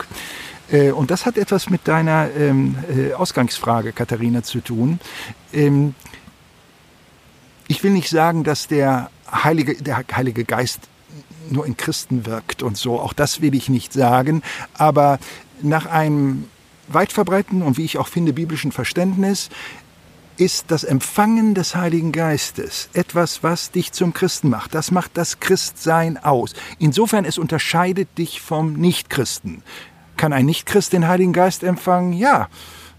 [0.71, 4.99] Äh, und das hat etwas mit deiner ähm, äh, Ausgangsfrage, Katharina, zu tun.
[7.67, 10.79] Ich will nicht sagen, dass der Heilige, der Heilige Geist
[11.49, 12.99] nur in Christen wirkt und so.
[12.99, 14.41] Auch das will ich nicht sagen.
[14.73, 15.19] Aber
[15.61, 16.45] nach einem
[16.87, 19.49] weit verbreiteten und wie ich auch finde biblischen Verständnis
[20.37, 24.75] ist das Empfangen des Heiligen Geistes etwas, was dich zum Christen macht.
[24.75, 26.53] Das macht das Christsein aus.
[26.77, 29.63] Insofern es unterscheidet dich vom Nichtchristen.
[30.15, 32.13] Kann ein Nichtchrist den Heiligen Geist empfangen?
[32.13, 32.49] Ja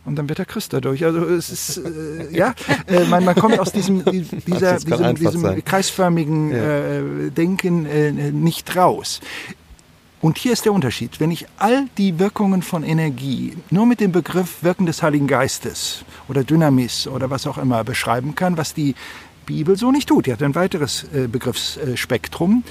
[0.04, 1.04] und dann wird er Christ dadurch.
[1.04, 2.54] Also es ist, äh, ja,
[2.86, 6.56] äh, man, man kommt aus diesem, dieser, diesem, diesem kreisförmigen ja.
[6.56, 9.20] äh, Denken äh, nicht raus.
[10.20, 11.20] Und hier ist der Unterschied.
[11.20, 16.04] Wenn ich all die Wirkungen von Energie nur mit dem Begriff Wirken des Heiligen Geistes
[16.28, 18.96] oder Dynamis oder was auch immer beschreiben kann, was die
[19.46, 22.64] Bibel so nicht tut, die hat ein weiteres äh, Begriffsspektrum,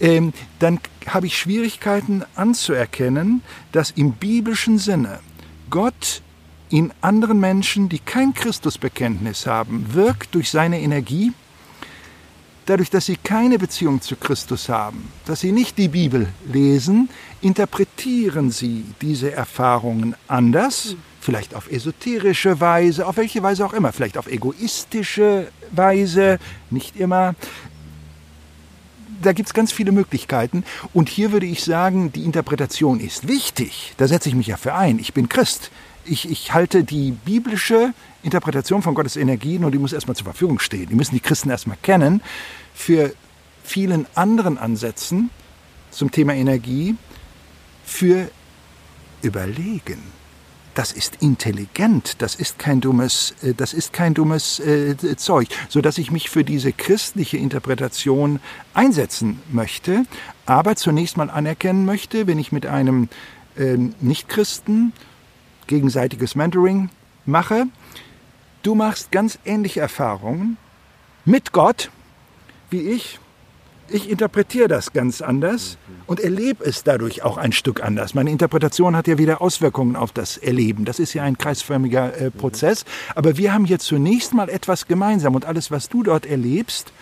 [0.00, 5.20] ähm, dann habe ich Schwierigkeiten anzuerkennen, dass im biblischen Sinne
[5.70, 6.22] Gott
[6.70, 11.32] in anderen Menschen, die kein Christusbekenntnis haben, wirkt durch seine Energie,
[12.66, 18.52] dadurch, dass sie keine Beziehung zu Christus haben, dass sie nicht die Bibel lesen, interpretieren
[18.52, 24.28] sie diese Erfahrungen anders, vielleicht auf esoterische Weise, auf welche Weise auch immer, vielleicht auf
[24.28, 26.38] egoistische Weise,
[26.70, 27.34] nicht immer.
[29.22, 30.64] Da gibt es ganz viele Möglichkeiten.
[30.94, 33.92] Und hier würde ich sagen, die Interpretation ist wichtig.
[33.98, 34.98] Da setze ich mich ja für ein.
[34.98, 35.70] Ich bin Christ.
[36.04, 40.58] Ich, ich halte die biblische Interpretation von Gottes Energie, nur die muss erstmal zur Verfügung
[40.58, 40.88] stehen.
[40.88, 42.22] Die müssen die Christen erstmal kennen.
[42.74, 43.12] Für
[43.62, 45.30] vielen anderen Ansätzen
[45.90, 46.96] zum Thema Energie,
[47.84, 48.30] für
[49.22, 50.20] Überlegen
[50.74, 55.80] das ist intelligent, das ist kein dummes, äh, das ist kein dummes äh, Zeug, so
[55.80, 58.40] dass ich mich für diese christliche Interpretation
[58.72, 60.04] einsetzen möchte,
[60.46, 63.08] aber zunächst mal anerkennen möchte, wenn ich mit einem
[63.56, 64.92] äh, Nichtchristen
[65.70, 66.90] gegenseitiges Mentoring
[67.24, 67.66] mache,
[68.62, 70.58] du machst ganz ähnliche Erfahrungen
[71.24, 71.90] mit Gott
[72.70, 73.18] wie ich
[73.92, 78.14] ich interpretiere das ganz anders und erlebe es dadurch auch ein Stück anders.
[78.14, 80.84] Meine Interpretation hat ja wieder Auswirkungen auf das Erleben.
[80.84, 82.84] Das ist ja ein kreisförmiger äh, Prozess.
[83.16, 86.92] Aber wir haben hier zunächst mal etwas gemeinsam und alles, was du dort erlebst,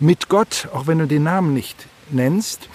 [0.00, 2.68] mit Gott, auch wenn du den Namen nicht nennst,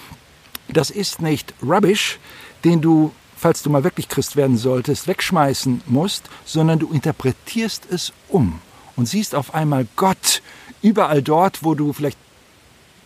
[0.69, 2.19] das ist nicht Rubbish,
[2.63, 8.12] den du, falls du mal wirklich Christ werden solltest, wegschmeißen musst, sondern du interpretierst es
[8.28, 8.60] um
[8.95, 10.41] und siehst auf einmal Gott
[10.82, 12.17] überall dort, wo du vielleicht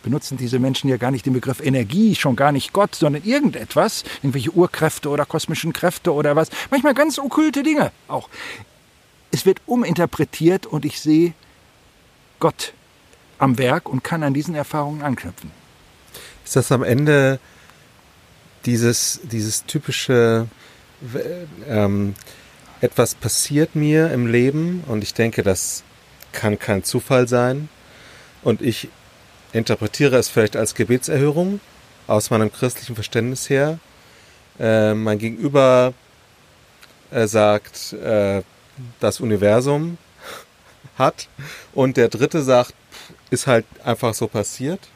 [0.02, 4.02] benutzen diese Menschen ja gar nicht den Begriff Energie, schon gar nicht Gott, sondern irgendetwas,
[4.16, 8.28] irgendwelche Urkräfte oder kosmischen Kräfte oder was, manchmal ganz okkulte Dinge auch.
[9.30, 11.34] Es wird uminterpretiert und ich sehe
[12.40, 12.72] Gott
[13.38, 15.50] am Werk und kann an diesen Erfahrungen anknüpfen.
[16.44, 17.38] Ist das am Ende
[18.64, 20.46] dieses, dieses typische,
[21.68, 22.14] ähm,
[22.80, 25.84] etwas passiert mir im Leben und ich denke, das
[26.32, 27.68] kann kein Zufall sein
[28.42, 28.88] und ich
[29.52, 31.60] interpretiere es vielleicht als Gebetserhörung
[32.06, 33.78] aus meinem christlichen Verständnis her.
[34.58, 35.94] Äh, mein Gegenüber
[37.10, 38.42] äh, sagt, äh,
[39.00, 39.98] das Universum
[40.98, 41.28] hat
[41.74, 42.74] und der Dritte sagt,
[43.30, 44.88] ist halt einfach so passiert.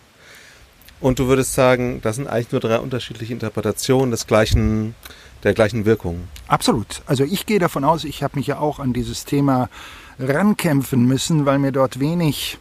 [1.01, 4.95] Und du würdest sagen, das sind eigentlich nur drei unterschiedliche Interpretationen des gleichen,
[5.43, 6.29] der gleichen Wirkung.
[6.49, 7.03] Absolut.
[7.07, 9.69] Also ich gehe davon aus, ich habe mich ja auch an dieses Thema
[10.19, 12.59] rankämpfen müssen, weil mir dort wenig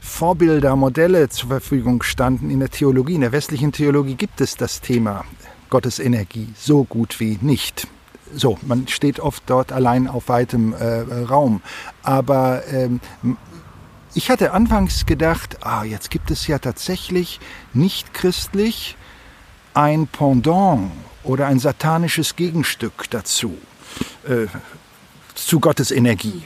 [0.00, 3.14] Vorbilder, Modelle zur Verfügung standen in der Theologie.
[3.14, 5.24] In der westlichen Theologie gibt es das Thema
[5.70, 7.88] Gottes Energie so gut wie nicht.
[8.32, 11.62] So, man steht oft dort allein auf weitem äh, Raum.
[12.02, 13.00] Aber ähm,
[14.14, 17.40] ich hatte anfangs gedacht, ah, jetzt gibt es ja tatsächlich
[17.72, 18.96] nicht christlich
[19.74, 20.90] ein Pendant
[21.22, 23.56] oder ein satanisches Gegenstück dazu,
[24.28, 24.46] äh,
[25.34, 26.44] zu Gottes Energie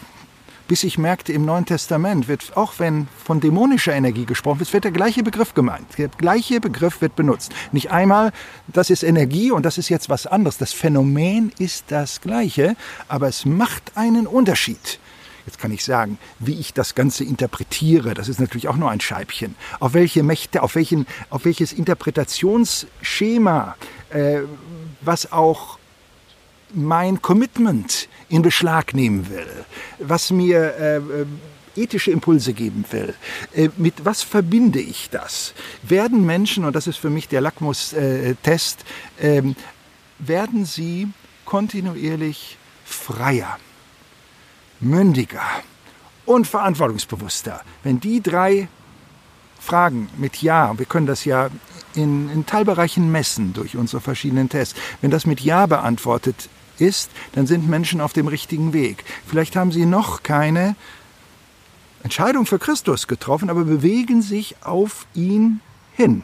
[0.68, 4.84] bis ich merkte, im Neuen Testament wird, auch wenn von dämonischer Energie gesprochen wird, wird
[4.84, 5.86] der gleiche Begriff gemeint.
[5.96, 7.52] Der gleiche Begriff wird benutzt.
[7.72, 8.32] Nicht einmal,
[8.68, 10.58] das ist Energie und das ist jetzt was anderes.
[10.58, 12.76] Das Phänomen ist das gleiche,
[13.08, 15.00] aber es macht einen Unterschied.
[15.48, 18.12] Jetzt kann ich sagen, wie ich das Ganze interpretiere.
[18.12, 19.56] Das ist natürlich auch nur ein Scheibchen.
[19.80, 23.74] Auf welche Mächte, auf, welchen, auf welches Interpretationsschema,
[24.10, 24.40] äh,
[25.00, 25.78] was auch
[26.74, 29.64] mein Commitment in Beschlag nehmen will,
[29.98, 33.14] was mir äh, ethische Impulse geben will.
[33.54, 35.54] Äh, mit was verbinde ich das?
[35.82, 38.84] Werden Menschen, und das ist für mich der Lackmustest,
[39.18, 39.42] äh,
[40.18, 41.08] werden sie
[41.46, 43.56] kontinuierlich freier,
[44.80, 45.42] mündiger
[46.26, 48.68] und verantwortungsbewusster, wenn die drei
[49.60, 51.48] Fragen mit Ja, wir können das ja
[51.94, 57.46] in, in Teilbereichen messen durch unsere verschiedenen Tests, wenn das mit Ja beantwortet ist, dann
[57.46, 59.04] sind Menschen auf dem richtigen Weg.
[59.26, 60.76] Vielleicht haben sie noch keine
[62.02, 65.60] Entscheidung für Christus getroffen, aber bewegen sich auf ihn
[65.94, 66.22] hin.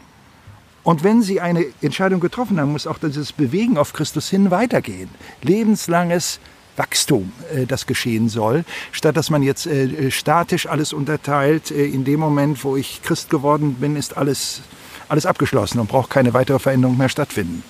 [0.84, 5.08] Und wenn sie eine Entscheidung getroffen haben, muss auch dieses Bewegen auf Christus hin weitergehen.
[5.42, 6.38] Lebenslanges
[6.76, 11.70] Wachstum, äh, das geschehen soll, statt dass man jetzt äh, statisch alles unterteilt.
[11.70, 14.62] Äh, in dem Moment, wo ich Christ geworden bin, ist alles,
[15.08, 17.62] alles abgeschlossen und braucht keine weitere Veränderung mehr stattfinden.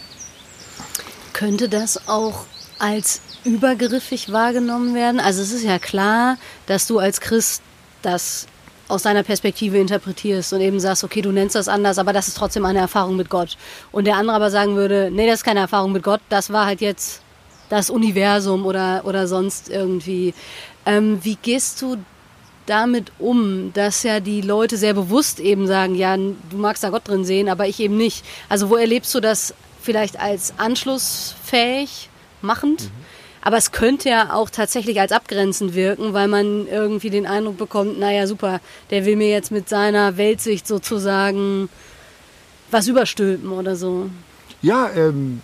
[1.32, 2.44] Könnte das auch
[2.78, 5.20] als übergriffig wahrgenommen werden?
[5.20, 6.36] Also es ist ja klar,
[6.66, 7.62] dass du als Christ
[8.02, 8.46] das
[8.86, 12.36] aus deiner Perspektive interpretierst und eben sagst, okay, du nennst das anders, aber das ist
[12.36, 13.56] trotzdem eine Erfahrung mit Gott.
[13.92, 16.66] Und der andere aber sagen würde, nee, das ist keine Erfahrung mit Gott, das war
[16.66, 17.23] halt jetzt
[17.68, 20.34] das Universum oder, oder sonst irgendwie.
[20.86, 21.96] Ähm, wie gehst du
[22.66, 27.06] damit um, dass ja die Leute sehr bewusst eben sagen, ja, du magst da Gott
[27.06, 28.24] drin sehen, aber ich eben nicht.
[28.48, 32.08] Also wo erlebst du das vielleicht als anschlussfähig
[32.40, 32.84] machend.
[32.84, 33.04] Mhm.
[33.42, 37.98] Aber es könnte ja auch tatsächlich als abgrenzend wirken, weil man irgendwie den Eindruck bekommt,
[37.98, 41.68] naja, super, der will mir jetzt mit seiner Weltsicht sozusagen
[42.70, 44.08] was überstülpen oder so.
[44.62, 45.42] Ja, ähm,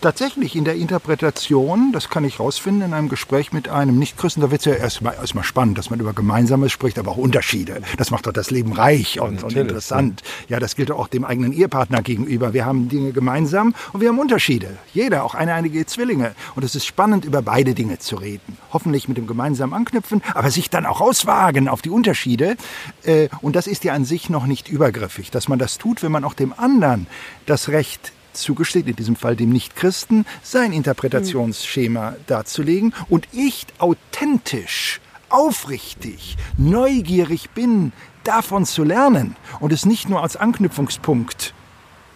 [0.00, 4.50] tatsächlich in der Interpretation, das kann ich rausfinden in einem Gespräch mit einem Nichtchristen, da
[4.50, 7.80] wird es ja erstmal erstmal spannend, dass man über Gemeinsames spricht, aber auch Unterschiede.
[7.96, 10.22] Das macht doch das Leben reich und, und interessant.
[10.48, 12.52] Ja, das gilt auch dem eigenen Ehepartner gegenüber.
[12.52, 14.76] Wir haben Dinge gemeinsam und wir haben Unterschiede.
[14.92, 16.34] Jeder, auch eine einige Zwillinge.
[16.54, 18.58] Und es ist spannend, über beide Dinge zu reden.
[18.72, 22.56] Hoffentlich mit dem gemeinsamen Anknüpfen, aber sich dann auch auswagen auf die Unterschiede.
[23.04, 26.12] Äh, und das ist ja an sich noch nicht übergriffig, dass man das tut, wenn
[26.12, 27.06] man auch dem anderen
[27.46, 36.36] das Recht zugesteht, in diesem Fall dem Nichtchristen, sein Interpretationsschema darzulegen und ich authentisch, aufrichtig,
[36.56, 37.92] neugierig bin,
[38.24, 41.54] davon zu lernen und es nicht nur als Anknüpfungspunkt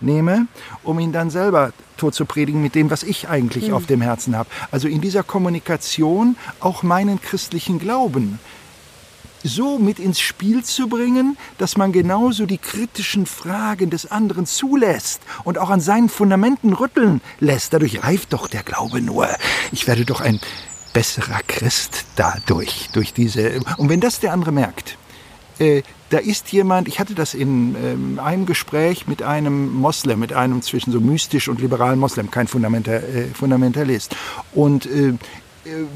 [0.00, 0.46] nehme,
[0.83, 3.74] um ihn dann selber tot zu predigen mit dem, was ich eigentlich mhm.
[3.74, 4.48] auf dem Herzen habe.
[4.70, 8.38] Also in dieser Kommunikation auch meinen christlichen Glauben
[9.42, 15.22] so mit ins Spiel zu bringen, dass man genauso die kritischen Fragen des anderen zulässt
[15.44, 17.72] und auch an seinen Fundamenten rütteln lässt.
[17.72, 19.29] Dadurch reift doch der Glaube nur.
[19.72, 20.40] Ich werde doch ein
[20.92, 23.61] besserer Christ dadurch, durch diese.
[23.76, 24.98] Und wenn das der andere merkt,
[25.59, 30.33] äh, da ist jemand, ich hatte das in ähm, einem Gespräch mit einem Moslem, mit
[30.33, 34.16] einem zwischen so mystisch und liberalen Moslem, kein Fundamental, äh, Fundamentalist.
[34.53, 35.14] Und äh, äh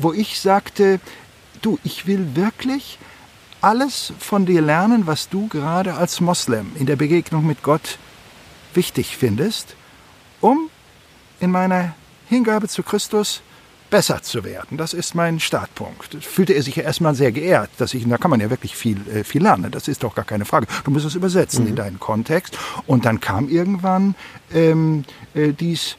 [0.00, 1.00] wo ich sagte,
[1.62, 2.98] du, ich will wirklich
[3.64, 7.98] alles von dir lernen, was du gerade als Moslem in der Begegnung mit Gott
[8.74, 9.74] wichtig findest,
[10.42, 10.68] um
[11.40, 11.94] in meiner
[12.28, 13.40] Hingabe zu Christus
[13.88, 14.76] besser zu werden.
[14.76, 16.14] Das ist mein Startpunkt.
[16.22, 19.00] Fühlte er sich ja erstmal sehr geehrt, dass ich, da kann man ja wirklich viel,
[19.08, 19.70] äh, viel lernen.
[19.70, 20.66] Das ist doch gar keine Frage.
[20.84, 21.70] Du musst es übersetzen mhm.
[21.70, 22.58] in deinen Kontext.
[22.86, 24.14] Und dann kam irgendwann
[24.52, 25.96] ähm, äh, dies,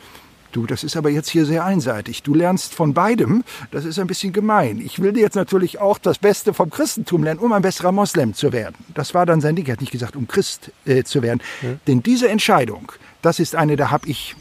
[0.55, 2.23] Du, das ist aber jetzt hier sehr einseitig.
[2.23, 3.43] Du lernst von beidem.
[3.71, 4.79] Das ist ein bisschen gemein.
[4.79, 8.33] Ich will dir jetzt natürlich auch das Beste vom Christentum lernen, um ein besserer Moslem
[8.33, 8.77] zu werden.
[8.93, 9.65] Das war dann sein Ding.
[9.65, 11.41] Er hat nicht gesagt, um Christ äh, zu werden.
[11.61, 11.71] Ja.
[11.87, 14.37] Denn diese Entscheidung, das ist eine, da habe ich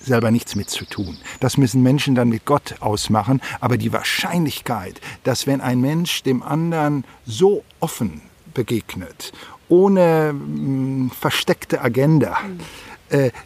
[0.00, 1.18] selber nichts mit zu tun.
[1.40, 3.42] Das müssen Menschen dann mit Gott ausmachen.
[3.60, 8.22] Aber die Wahrscheinlichkeit, dass wenn ein Mensch dem anderen so offen
[8.54, 9.34] begegnet,
[9.68, 12.62] ohne mh, hm, versteckte Agenda, äh,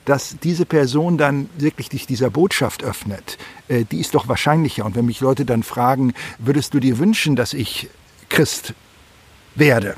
[0.04, 4.84] dass diese Person dann wirklich dich dieser Botschaft öffnet, äh, die ist doch wahrscheinlicher.
[4.84, 7.88] Und wenn mich Leute dann fragen, würdest du dir wünschen, dass ich
[8.28, 8.74] Christ
[9.54, 9.96] werde?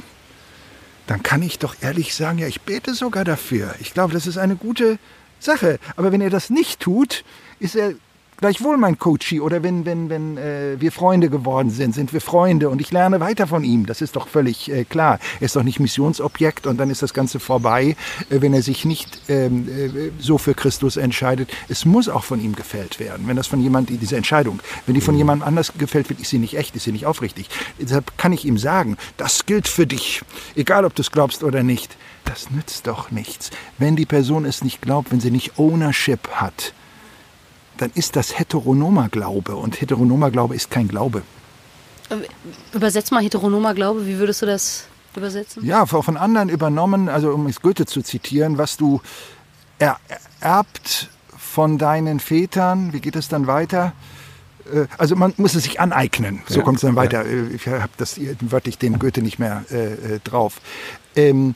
[1.06, 3.74] Dann kann ich doch ehrlich sagen, ja, ich bete sogar dafür.
[3.80, 4.98] Ich glaube, das ist eine gute
[5.40, 5.78] Sache.
[5.96, 7.24] Aber wenn er das nicht tut,
[7.58, 7.94] ist er
[8.42, 12.70] gleichwohl mein Coachie oder wenn, wenn, wenn äh, wir Freunde geworden sind, sind wir Freunde
[12.70, 13.86] und ich lerne weiter von ihm.
[13.86, 15.20] Das ist doch völlig äh, klar.
[15.38, 17.96] Er ist doch nicht Missionsobjekt und dann ist das Ganze vorbei,
[18.30, 21.50] äh, wenn er sich nicht ähm, äh, so für Christus entscheidet.
[21.68, 23.28] Es muss auch von ihm gefällt werden.
[23.28, 26.38] Wenn das von jemand, diese Entscheidung, wenn die von jemandem anders gefällt wird, ist sie
[26.38, 27.48] nicht echt, ist sie nicht aufrichtig.
[27.78, 30.20] Deshalb kann ich ihm sagen, das gilt für dich,
[30.56, 31.96] egal ob du es glaubst oder nicht.
[32.24, 33.50] Das nützt doch nichts.
[33.78, 36.74] Wenn die Person es nicht glaubt, wenn sie nicht Ownership hat,
[37.82, 41.22] dann ist das heteronomer Glaube und heteronomer Glaube ist kein Glaube.
[42.72, 44.84] Übersetz mal heteronomer Glaube, wie würdest du das
[45.16, 45.64] übersetzen?
[45.64, 49.00] Ja, von anderen übernommen, also um es Goethe zu zitieren, was du
[49.78, 53.92] ererbt von deinen Vätern, wie geht es dann weiter?
[54.72, 57.26] Äh, also man muss es sich aneignen, so ja, kommt es dann weiter.
[57.26, 57.32] Ja.
[57.32, 60.60] Äh, ich habe das wörtlich den Goethe nicht mehr äh, äh drauf.
[61.16, 61.54] Ähm,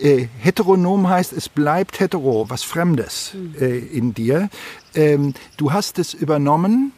[0.00, 3.54] äh, heteronom heißt, es bleibt hetero, was Fremdes hm.
[3.60, 4.48] äh, in dir.
[4.94, 6.92] Ähm, du hast es übernommen,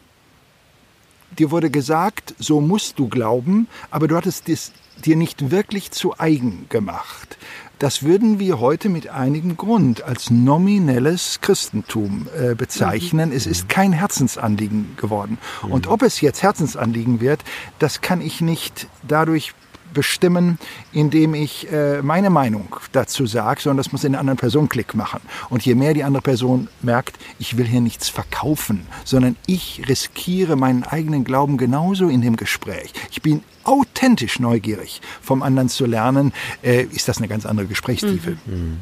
[1.37, 4.71] dir wurde gesagt, so musst du glauben, aber du hattest es
[5.05, 7.37] dir nicht wirklich zu eigen gemacht.
[7.79, 13.29] Das würden wir heute mit einigem Grund als nominelles Christentum äh, bezeichnen.
[13.29, 13.35] Mhm.
[13.35, 15.37] Es ist kein Herzensanliegen geworden.
[15.63, 15.71] Mhm.
[15.71, 17.39] Und ob es jetzt Herzensanliegen wird,
[17.79, 19.53] das kann ich nicht dadurch
[19.93, 20.59] bestimmen,
[20.91, 24.95] indem ich äh, meine Meinung dazu sage, sondern das muss in der anderen Person Klick
[24.95, 25.21] machen.
[25.49, 30.55] Und je mehr die andere Person merkt, ich will hier nichts verkaufen, sondern ich riskiere
[30.55, 32.93] meinen eigenen Glauben genauso in dem Gespräch.
[33.11, 38.37] Ich bin authentisch neugierig, vom anderen zu lernen, äh, ist das eine ganz andere Gesprächstiefe.
[38.45, 38.53] Mhm.
[38.53, 38.77] mhm.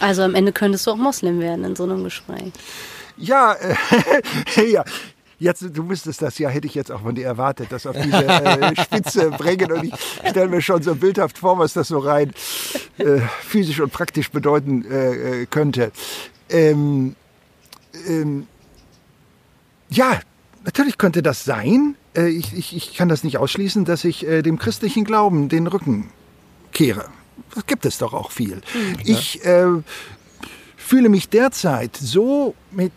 [0.00, 2.52] Also am Ende könntest du auch Moslem werden in so einem Gespräch.
[3.16, 4.84] Ja, äh, ja,
[5.40, 8.26] Jetzt, du müsstest das ja, hätte ich jetzt auch von dir erwartet, das auf diese
[8.26, 9.70] äh, Spitze bringen.
[9.70, 9.94] Und ich
[10.28, 12.32] stelle mir schon so bildhaft vor, was das so rein
[12.98, 15.92] äh, physisch und praktisch bedeuten äh, äh könnte.
[16.50, 17.14] Ähm,
[18.08, 18.48] ähm,
[19.90, 20.20] ja,
[20.64, 21.94] natürlich könnte das sein.
[22.16, 25.68] Äh, ich, ich, ich kann das nicht ausschließen, dass ich äh, dem christlichen Glauben den
[25.68, 26.10] Rücken
[26.72, 27.06] kehre.
[27.54, 28.56] Das gibt es doch auch viel.
[28.56, 28.96] Mhm.
[29.04, 29.40] Ich
[30.76, 32.92] fühle mich derzeit so mit,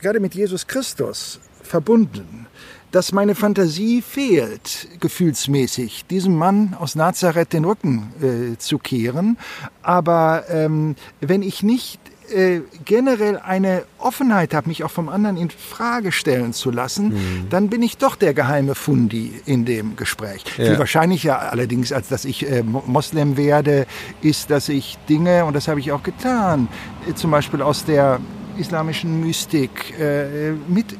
[0.00, 2.46] gerade mit Jesus Christus, verbunden,
[2.92, 9.36] dass meine Fantasie fehlt, gefühlsmäßig, diesem Mann aus Nazareth den Rücken äh, zu kehren.
[9.82, 12.00] Aber ähm, wenn ich nicht
[12.32, 17.46] äh, generell eine Offenheit habe, mich auch vom anderen in Frage stellen zu lassen, mhm.
[17.50, 20.44] dann bin ich doch der geheime Fundi in dem Gespräch.
[20.56, 20.66] Ja.
[20.66, 23.86] Viel wahrscheinlicher allerdings, als dass ich äh, Moslem werde,
[24.22, 26.68] ist, dass ich Dinge, und das habe ich auch getan,
[27.08, 28.20] äh, zum Beispiel aus der
[28.58, 30.96] islamischen Mystik äh, mit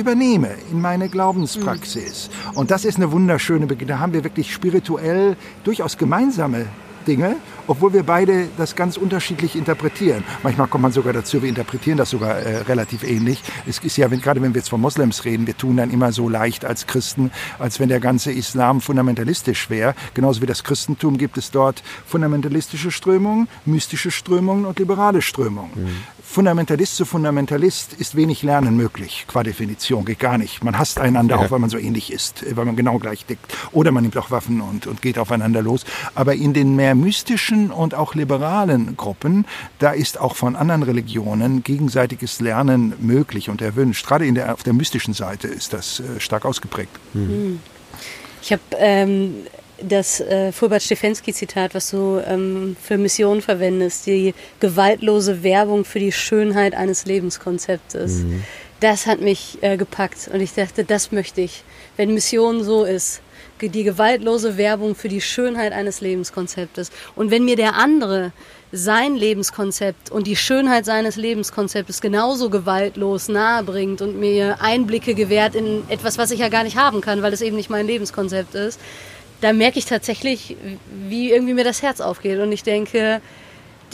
[0.00, 2.30] übernehme in meine Glaubenspraxis.
[2.52, 2.58] Mhm.
[2.58, 3.96] Und das ist eine wunderschöne Begegnung.
[3.96, 6.66] Da haben wir wirklich spirituell durchaus gemeinsame
[7.06, 7.36] Dinge,
[7.66, 10.24] obwohl wir beide das ganz unterschiedlich interpretieren.
[10.42, 13.42] Manchmal kommt man sogar dazu, wir interpretieren das sogar äh, relativ ähnlich.
[13.66, 16.12] Es ist ja, wenn, gerade wenn wir jetzt von Moslems reden, wir tun dann immer
[16.12, 19.94] so leicht als Christen, als wenn der ganze Islam fundamentalistisch wäre.
[20.14, 25.70] Genauso wie das Christentum gibt es dort fundamentalistische Strömungen, mystische Strömungen und liberale Strömungen.
[25.74, 26.19] Mhm.
[26.30, 30.62] Fundamentalist zu Fundamentalist ist wenig Lernen möglich, qua Definition, geht gar nicht.
[30.62, 31.42] Man hasst einander ja.
[31.42, 33.52] auch, weil man so ähnlich ist, weil man genau gleich tickt.
[33.72, 35.84] Oder man nimmt auch Waffen und, und geht aufeinander los.
[36.14, 39.44] Aber in den mehr mystischen und auch liberalen Gruppen,
[39.80, 44.06] da ist auch von anderen Religionen gegenseitiges Lernen möglich und erwünscht.
[44.06, 46.92] Gerade in der, auf der mystischen Seite ist das äh, stark ausgeprägt.
[47.12, 47.58] Mhm.
[48.40, 49.34] Ich habe ähm,
[49.82, 56.12] das äh, Fulbert Stefensky-Zitat, was du ähm, für Missionen verwendest, die gewaltlose Werbung für die
[56.12, 58.18] Schönheit eines Lebenskonzeptes.
[58.18, 58.44] Mhm.
[58.80, 61.64] Das hat mich äh, gepackt und ich dachte, das möchte ich.
[61.96, 63.20] Wenn Mission so ist,
[63.60, 66.90] die gewaltlose Werbung für die Schönheit eines Lebenskonzeptes.
[67.14, 68.32] Und wenn mir der andere
[68.72, 75.82] sein Lebenskonzept und die Schönheit seines Lebenskonzeptes genauso gewaltlos nahebringt und mir Einblicke gewährt in
[75.88, 78.80] etwas, was ich ja gar nicht haben kann, weil es eben nicht mein Lebenskonzept ist,
[79.40, 80.56] da merke ich tatsächlich,
[81.08, 82.38] wie irgendwie mir das Herz aufgeht.
[82.38, 83.20] Und ich denke,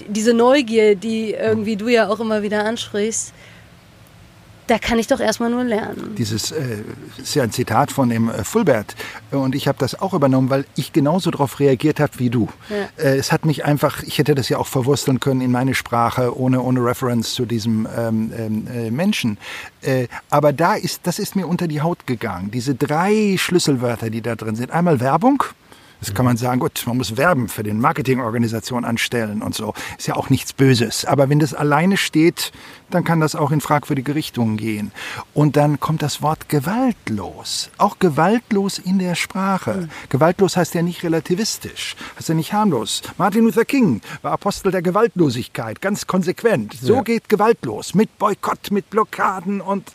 [0.09, 3.33] diese Neugier, die irgendwie du ja auch immer wieder ansprichst,
[4.67, 6.15] da kann ich doch erstmal nur lernen.
[6.17, 6.83] Dieses äh,
[7.19, 8.95] ist ja ein Zitat von dem äh, Fulbert
[9.31, 12.49] und ich habe das auch übernommen, weil ich genauso darauf reagiert habe wie du.
[12.69, 13.05] Ja.
[13.05, 16.39] Äh, es hat mich einfach, ich hätte das ja auch verwursteln können in meine Sprache
[16.39, 19.39] ohne ohne Reference zu diesem ähm, ähm äh, Menschen.
[19.83, 22.51] Äh, aber da ist, das ist mir unter die Haut gegangen.
[22.51, 24.71] Diese drei Schlüsselwörter, die da drin sind.
[24.71, 25.43] Einmal Werbung.
[26.01, 29.73] Das kann man sagen, gut, man muss Werben für den Marketingorganisation anstellen und so.
[29.97, 31.05] Ist ja auch nichts Böses.
[31.05, 32.53] Aber wenn das alleine steht,
[32.91, 34.93] dann kann das auch in fragwürdige Richtungen gehen.
[35.35, 37.71] Und dann kommt das Wort gewaltlos.
[37.79, 39.75] Auch gewaltlos in der Sprache.
[39.75, 39.89] Mhm.
[40.11, 43.03] Gewaltlos heißt ja nicht relativistisch, heißt ja nicht harmlos.
[43.19, 46.77] Martin Luther King war Apostel der Gewaltlosigkeit, ganz konsequent.
[46.81, 47.03] So ja.
[47.03, 47.95] geht gewaltlos.
[47.95, 49.93] Mit Boykott, mit Blockaden und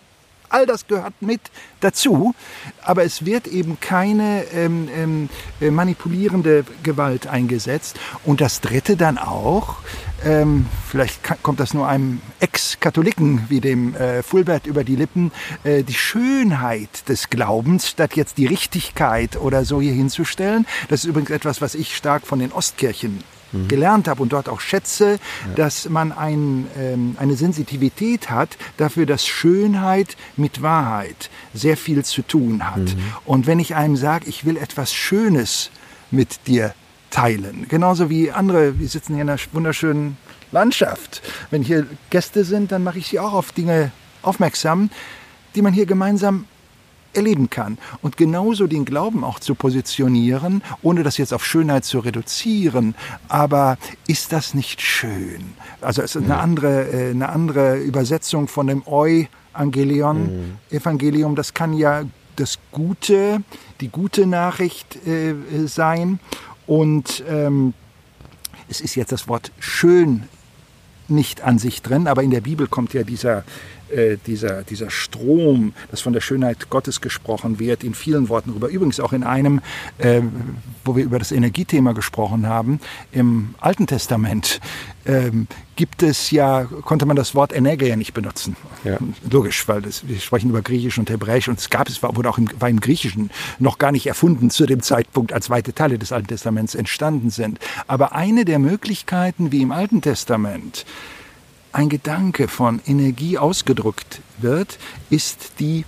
[0.51, 1.41] all das gehört mit
[1.79, 2.33] dazu,
[2.81, 5.29] aber es wird eben keine ähm, ähm,
[5.59, 7.99] äh, manipulierende Gewalt eingesetzt.
[8.25, 9.77] Und das Dritte dann auch,
[10.23, 15.31] ähm, vielleicht kommt das nur einem Ex-Katholiken wie dem äh, Fulbert über die Lippen,
[15.63, 20.67] äh, die Schönheit des Glaubens statt jetzt die Richtigkeit oder so hier hinzustellen.
[20.89, 23.67] Das ist übrigens etwas, was ich stark von den Ostkirchen mhm.
[23.67, 25.53] gelernt habe und dort auch schätze, ja.
[25.55, 32.21] dass man ein, ähm, eine Sensitivität hat dafür, dass Schönheit mit Wahrheit sehr viel zu
[32.21, 32.77] tun hat.
[32.77, 33.13] Mhm.
[33.25, 35.71] Und wenn ich einem sage, ich will etwas Schönes
[36.11, 36.73] mit dir
[37.09, 40.17] teilen, genauso wie andere, wir sitzen hier in einer wunderschönen
[40.51, 41.21] Landschaft.
[41.49, 43.91] Wenn hier Gäste sind, dann mache ich sie auch auf Dinge
[44.21, 44.89] aufmerksam,
[45.55, 46.45] die man hier gemeinsam
[47.13, 47.77] erleben kann.
[48.01, 52.95] Und genauso den Glauben auch zu positionieren, ohne das jetzt auf Schönheit zu reduzieren.
[53.27, 55.53] Aber ist das nicht schön?
[55.81, 60.57] Also es ist eine andere, äh, eine andere Übersetzung von dem Eu-Angelion, mhm.
[60.69, 61.35] Evangelium.
[61.35, 62.03] Das kann ja
[62.35, 63.43] das Gute,
[63.81, 65.35] die gute Nachricht äh,
[65.65, 66.19] sein.
[66.67, 67.73] Und ähm,
[68.69, 70.23] es ist jetzt das Wort schön
[71.07, 73.43] nicht an sich drin, aber in der Bibel kommt ja dieser
[73.91, 78.69] äh, dieser, dieser Strom, das von der Schönheit Gottes gesprochen wird, in vielen Worten rüber.
[78.69, 79.61] Übrigens auch in einem,
[79.97, 80.21] äh,
[80.85, 82.79] wo wir über das Energiethema gesprochen haben,
[83.11, 84.59] im Alten Testament
[85.05, 88.55] ähm, gibt es ja, konnte man das Wort Energie ja nicht benutzen.
[88.83, 88.97] Ja.
[89.29, 92.37] Logisch, weil das, wir sprechen über Griechisch und Hebräisch und es gab es, wurde auch
[92.37, 96.11] im, war im Griechischen noch gar nicht erfunden zu dem Zeitpunkt, als weite Teile des
[96.11, 97.59] Alten Testaments entstanden sind.
[97.87, 100.85] Aber eine der Möglichkeiten, wie im Alten Testament,
[101.73, 104.77] ein Gedanke von Energie ausgedrückt wird,
[105.09, 105.85] ist die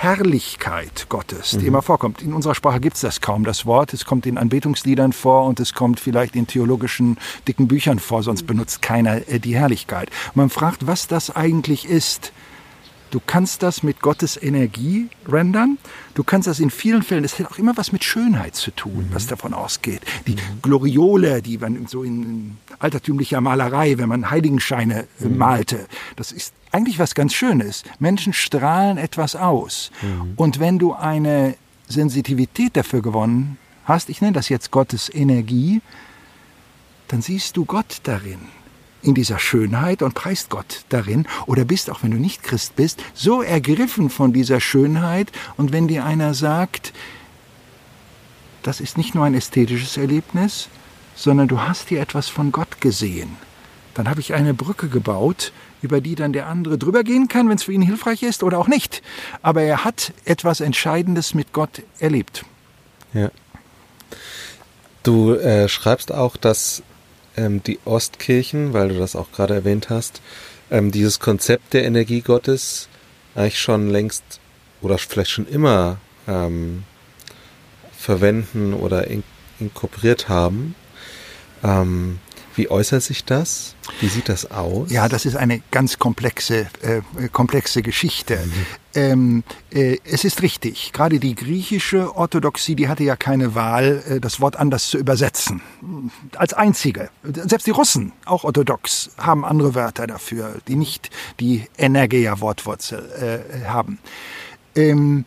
[0.00, 1.66] Herrlichkeit Gottes, die mhm.
[1.66, 2.22] immer vorkommt.
[2.22, 3.92] In unserer Sprache gibt es das kaum, das Wort.
[3.92, 7.18] Es kommt in Anbetungsliedern vor und es kommt vielleicht in theologischen
[7.48, 10.10] dicken Büchern vor, sonst benutzt keiner äh, die Herrlichkeit.
[10.34, 12.32] man fragt, was das eigentlich ist.
[13.10, 15.78] Du kannst das mit Gottes Energie rendern.
[16.14, 19.08] Du kannst das in vielen Fällen, das hat auch immer was mit Schönheit zu tun,
[19.08, 19.14] mhm.
[19.14, 20.02] was davon ausgeht.
[20.26, 20.62] Die mhm.
[20.62, 25.38] Gloriole, die man so in altertümlicher Malerei, wenn man Heiligenscheine äh, mhm.
[25.38, 25.86] malte,
[26.16, 27.84] das ist eigentlich was ganz Schönes.
[27.98, 29.90] Menschen strahlen etwas aus.
[30.02, 30.32] Mhm.
[30.36, 31.56] Und wenn du eine
[31.88, 35.80] Sensitivität dafür gewonnen hast, ich nenne das jetzt Gottes Energie,
[37.08, 38.40] dann siehst du Gott darin
[39.02, 43.02] in dieser Schönheit und preist Gott darin oder bist, auch wenn du nicht Christ bist,
[43.14, 46.92] so ergriffen von dieser Schönheit und wenn dir einer sagt,
[48.62, 50.68] das ist nicht nur ein ästhetisches Erlebnis,
[51.14, 53.36] sondern du hast hier etwas von Gott gesehen,
[53.94, 57.56] dann habe ich eine Brücke gebaut, über die dann der andere drüber gehen kann, wenn
[57.56, 59.02] es für ihn hilfreich ist oder auch nicht.
[59.42, 62.44] Aber er hat etwas Entscheidendes mit Gott erlebt.
[63.14, 63.30] Ja.
[65.02, 66.82] Du äh, schreibst auch, dass
[67.38, 70.20] ähm, die Ostkirchen, weil du das auch gerade erwähnt hast,
[70.70, 72.88] ähm, dieses Konzept der Energie Gottes
[73.34, 74.40] eigentlich schon längst
[74.82, 76.84] oder vielleicht schon immer ähm,
[77.96, 79.22] verwenden oder in,
[79.60, 80.74] inkorporiert haben.
[81.62, 82.18] Ähm,
[82.58, 83.74] wie äußert sich das?
[84.00, 84.90] Wie sieht das aus?
[84.90, 88.36] Ja, das ist eine ganz komplexe, äh, komplexe Geschichte.
[88.36, 88.66] Mhm.
[88.94, 94.20] Ähm, äh, es ist richtig, gerade die griechische Orthodoxie, die hatte ja keine Wahl, äh,
[94.20, 95.62] das Wort anders zu übersetzen.
[96.36, 97.10] Als einzige.
[97.22, 103.98] Selbst die Russen, auch orthodox, haben andere Wörter dafür, die nicht die Energia-Wortwurzel äh, haben.
[104.74, 105.24] Ähm,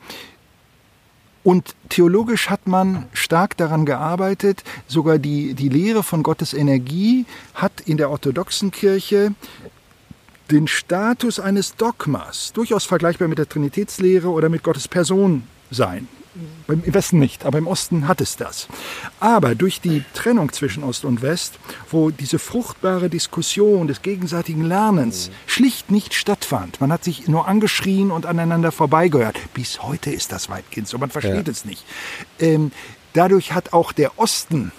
[1.43, 7.81] und theologisch hat man stark daran gearbeitet, sogar die, die Lehre von Gottes Energie hat
[7.85, 9.33] in der orthodoxen Kirche
[10.51, 16.07] den Status eines Dogmas, durchaus vergleichbar mit der Trinitätslehre oder mit Gottes Person sein.
[16.67, 18.67] Im Westen nicht, aber im Osten hat es das.
[19.19, 21.59] Aber durch die Trennung zwischen Ost und West,
[21.89, 28.11] wo diese fruchtbare Diskussion des gegenseitigen Lernens schlicht nicht stattfand, man hat sich nur angeschrien
[28.11, 29.37] und aneinander vorbeigehört.
[29.53, 31.51] Bis heute ist das weitgehend so, man versteht ja.
[31.51, 31.83] es nicht.
[32.39, 32.71] Ähm,
[33.11, 34.71] dadurch hat auch der Osten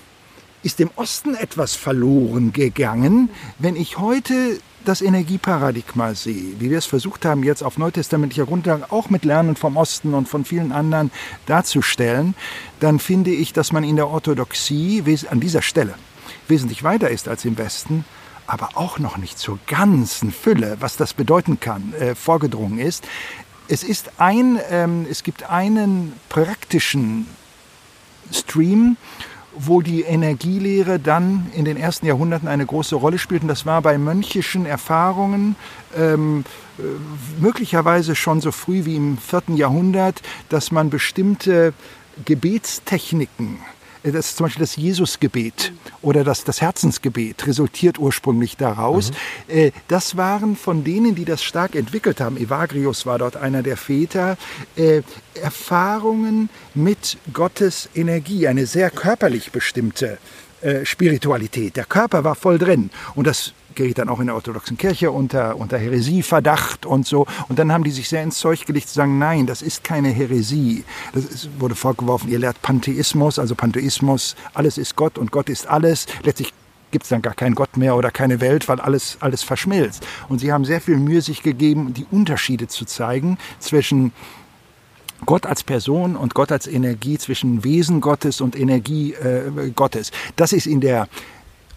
[0.62, 3.30] ist dem Osten etwas verloren gegangen.
[3.58, 8.90] Wenn ich heute das Energieparadigma sehe, wie wir es versucht haben, jetzt auf neutestamentlicher Grundlage
[8.90, 11.10] auch mit Lernen vom Osten und von vielen anderen
[11.46, 12.34] darzustellen,
[12.80, 15.94] dann finde ich, dass man in der Orthodoxie an dieser Stelle
[16.48, 18.04] wesentlich weiter ist als im Westen,
[18.46, 23.04] aber auch noch nicht zur ganzen Fülle, was das bedeuten kann, äh, vorgedrungen ist.
[23.68, 27.26] Es ist ein, ähm, es gibt einen praktischen
[28.32, 28.96] Stream,
[29.54, 33.42] wo die Energielehre dann in den ersten Jahrhunderten eine große Rolle spielt.
[33.42, 35.56] Und das war bei mönchischen Erfahrungen
[35.96, 36.44] ähm,
[36.78, 36.82] äh,
[37.40, 41.74] möglicherweise schon so früh wie im vierten Jahrhundert, dass man bestimmte
[42.24, 43.58] Gebetstechniken
[44.02, 49.10] das ist zum Beispiel das Jesusgebet oder das, das Herzensgebet resultiert ursprünglich daraus.
[49.48, 49.54] Mhm.
[49.54, 53.76] Äh, das waren von denen, die das stark entwickelt haben, Evagrius war dort einer der
[53.76, 54.36] Väter,
[54.76, 55.02] äh,
[55.34, 60.18] Erfahrungen mit Gottes Energie, eine sehr körperlich bestimmte
[60.62, 61.76] äh, Spiritualität.
[61.76, 65.56] Der Körper war voll drin und das geriet dann auch in der orthodoxen Kirche unter,
[65.56, 67.26] unter Häresieverdacht und so.
[67.48, 70.08] Und dann haben die sich sehr ins Zeug gelegt zu sagen, nein, das ist keine
[70.08, 70.84] Häresie.
[71.14, 75.66] Das ist, wurde vorgeworfen, ihr lehrt Pantheismus, also Pantheismus, alles ist Gott und Gott ist
[75.66, 76.06] alles.
[76.22, 76.52] Letztlich
[76.90, 80.06] gibt es dann gar keinen Gott mehr oder keine Welt, weil alles, alles verschmilzt.
[80.28, 84.12] Und sie haben sehr viel Mühe sich gegeben, die Unterschiede zu zeigen zwischen
[85.26, 90.10] Gott als Person und Gott als Energie, zwischen Wesen Gottes und Energie äh, Gottes.
[90.36, 91.08] Das ist in der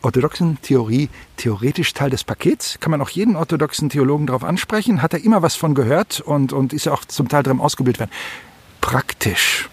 [0.06, 2.80] orthodoxen Theorie theoretisch Teil des Pakets.
[2.80, 5.01] Kann man auch jeden orthodoxen Theologen darauf ansprechen.
[5.01, 7.99] Hat er immer was von gehört und, und ist ja auch zum Teil darin ausgebildet
[7.99, 8.12] werden.
[8.82, 9.68] Praktisch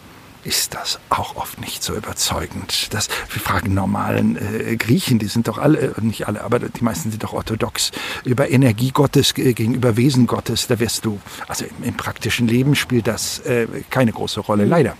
[0.44, 2.92] ist das auch oft nicht so überzeugend.
[2.92, 6.82] Das, wir fragen normalen äh, Griechen, die sind doch alle, äh, nicht alle, aber die
[6.82, 7.92] meisten sind doch orthodox,
[8.24, 12.74] über Energie Gottes äh, gegenüber Wesen Gottes, da wirst du, also im, im praktischen Leben
[12.74, 14.96] spielt das äh, keine große Rolle, leider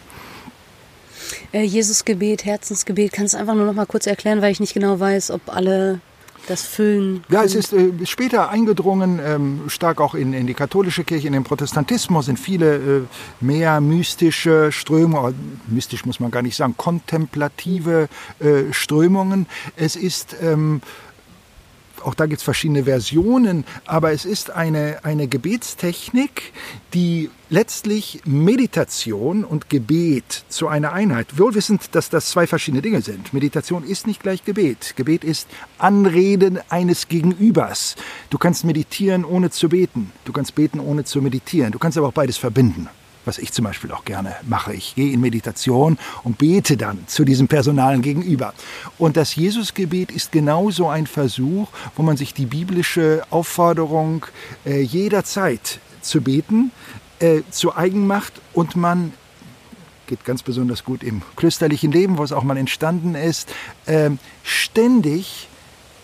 [1.53, 3.12] äh, Jesusgebet, Herzensgebet.
[3.12, 6.00] Kannst du einfach nur noch mal kurz erklären, weil ich nicht genau weiß, ob alle
[6.48, 7.24] das füllen.
[7.28, 11.32] Ja, es ist äh, später eingedrungen, ähm, stark auch in, in die katholische Kirche, in
[11.32, 13.03] den Protestantismus sind viele äh,
[13.40, 18.09] mehr mystische Strömungen, mystisch muss man gar nicht sagen, kontemplative
[18.40, 19.46] äh, Strömungen.
[19.76, 20.80] Es ist ähm,
[22.05, 26.53] auch da gibt es verschiedene Versionen, aber es ist eine, eine Gebetstechnik,
[26.94, 33.32] die letztlich Meditation und Gebet zu einer Einheit, wohlwissend, dass das zwei verschiedene Dinge sind.
[33.32, 34.94] Meditation ist nicht gleich Gebet.
[34.96, 35.48] Gebet ist
[35.78, 37.96] Anreden eines Gegenübers.
[38.30, 40.12] Du kannst meditieren, ohne zu beten.
[40.24, 41.72] Du kannst beten, ohne zu meditieren.
[41.72, 42.88] Du kannst aber auch beides verbinden
[43.24, 44.74] was ich zum Beispiel auch gerne mache.
[44.74, 48.54] Ich gehe in Meditation und bete dann zu diesem Personalen gegenüber.
[48.98, 54.26] Und das Jesusgebet ist genauso ein Versuch, wo man sich die biblische Aufforderung
[54.64, 56.72] äh, jederzeit zu beten
[57.22, 59.12] äh, zu eigen macht und man
[60.06, 63.48] geht ganz besonders gut im klösterlichen Leben, wo es auch mal entstanden ist,
[63.86, 64.10] äh,
[64.42, 65.48] ständig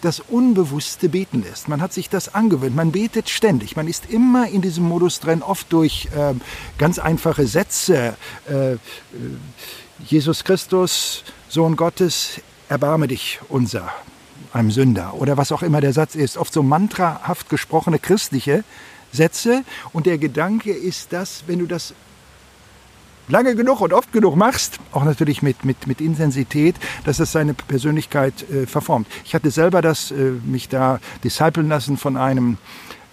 [0.00, 1.68] das Unbewusste beten lässt.
[1.68, 2.76] Man hat sich das angewöhnt.
[2.76, 3.76] Man betet ständig.
[3.76, 6.34] Man ist immer in diesem Modus drin, oft durch äh,
[6.78, 8.16] ganz einfache Sätze.
[8.48, 8.78] Äh, äh,
[10.04, 13.90] Jesus Christus, Sohn Gottes, erbarme dich unser,
[14.52, 15.14] einem Sünder.
[15.14, 16.36] Oder was auch immer der Satz ist.
[16.36, 18.64] Oft so mantrahaft gesprochene christliche
[19.12, 19.64] Sätze.
[19.92, 21.94] Und der Gedanke ist, dass, wenn du das
[23.28, 27.54] lange genug und oft genug machst, auch natürlich mit, mit, mit Intensität, dass es seine
[27.54, 29.06] Persönlichkeit äh, verformt.
[29.24, 32.58] Ich hatte selber das, äh, mich da disciplen lassen von einem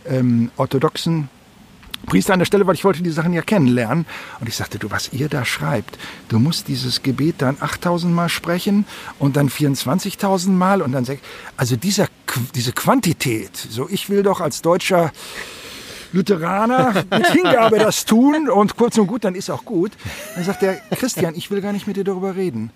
[0.07, 1.29] ähm, orthodoxen
[2.05, 4.05] Priester an der Stelle, weil ich wollte die Sachen ja kennenlernen.
[4.39, 5.97] Und ich sagte, du, was ihr da schreibt,
[6.29, 8.85] du musst dieses Gebet dann 8000 Mal sprechen
[9.19, 11.05] und dann 24.000 Mal und dann,
[11.57, 12.07] also dieser,
[12.53, 15.11] diese Quantität, so ich will doch als deutscher
[16.13, 19.91] Lutheraner mit Hingabe das tun und kurz und gut, dann ist auch gut.
[20.35, 22.71] Dann sagt er, Christian, ich will gar nicht mit dir darüber reden.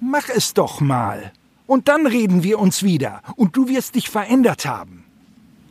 [0.00, 1.32] Mach es doch mal.
[1.66, 3.22] Und dann reden wir uns wieder.
[3.36, 5.04] Und du wirst dich verändert haben.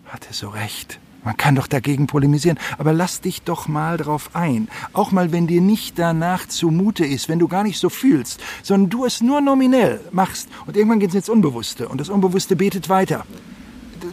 [0.06, 1.00] Hatte so recht.
[1.24, 4.68] Man kann doch dagegen polemisieren, aber lass dich doch mal drauf ein.
[4.92, 8.90] Auch mal, wenn dir nicht danach zumute ist, wenn du gar nicht so fühlst, sondern
[8.90, 10.50] du es nur nominell machst.
[10.66, 13.26] Und irgendwann geht es ins Unbewusste und das Unbewusste betet weiter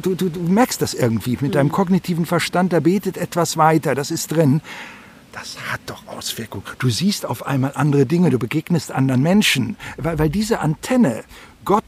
[0.03, 4.11] du, du, du merkst das irgendwie mit deinem kognitiven Verstand, da betet etwas weiter, das
[4.11, 4.61] ist drin.
[5.33, 6.65] Das hat doch Auswirkungen.
[6.81, 11.23] Du siehst auf einmal andere Dinge, du begegnest anderen Menschen, weil, weil diese Antenne,
[11.65, 11.85] Gott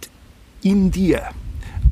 [0.63, 1.31] in dir,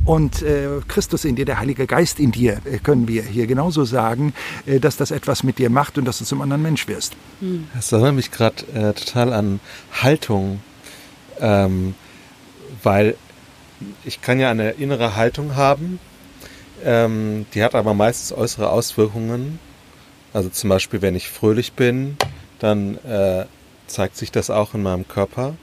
[0.05, 3.85] und äh, Christus in dir, der Heilige Geist in dir, äh, können wir hier genauso
[3.85, 4.33] sagen,
[4.67, 7.15] äh, dass das etwas mit dir macht und dass du zum anderen Mensch wirst.
[7.75, 9.61] Das erinnert mich gerade äh, total an
[9.93, 10.61] Haltung,
[11.39, 11.95] ähm,
[12.83, 13.17] weil
[14.05, 15.99] ich kann ja eine innere Haltung haben,
[16.85, 19.59] ähm, die hat aber meistens äußere Auswirkungen.
[20.33, 22.16] Also zum Beispiel, wenn ich fröhlich bin,
[22.59, 23.47] dann äh,
[23.87, 25.55] zeigt sich das auch in meinem Körper.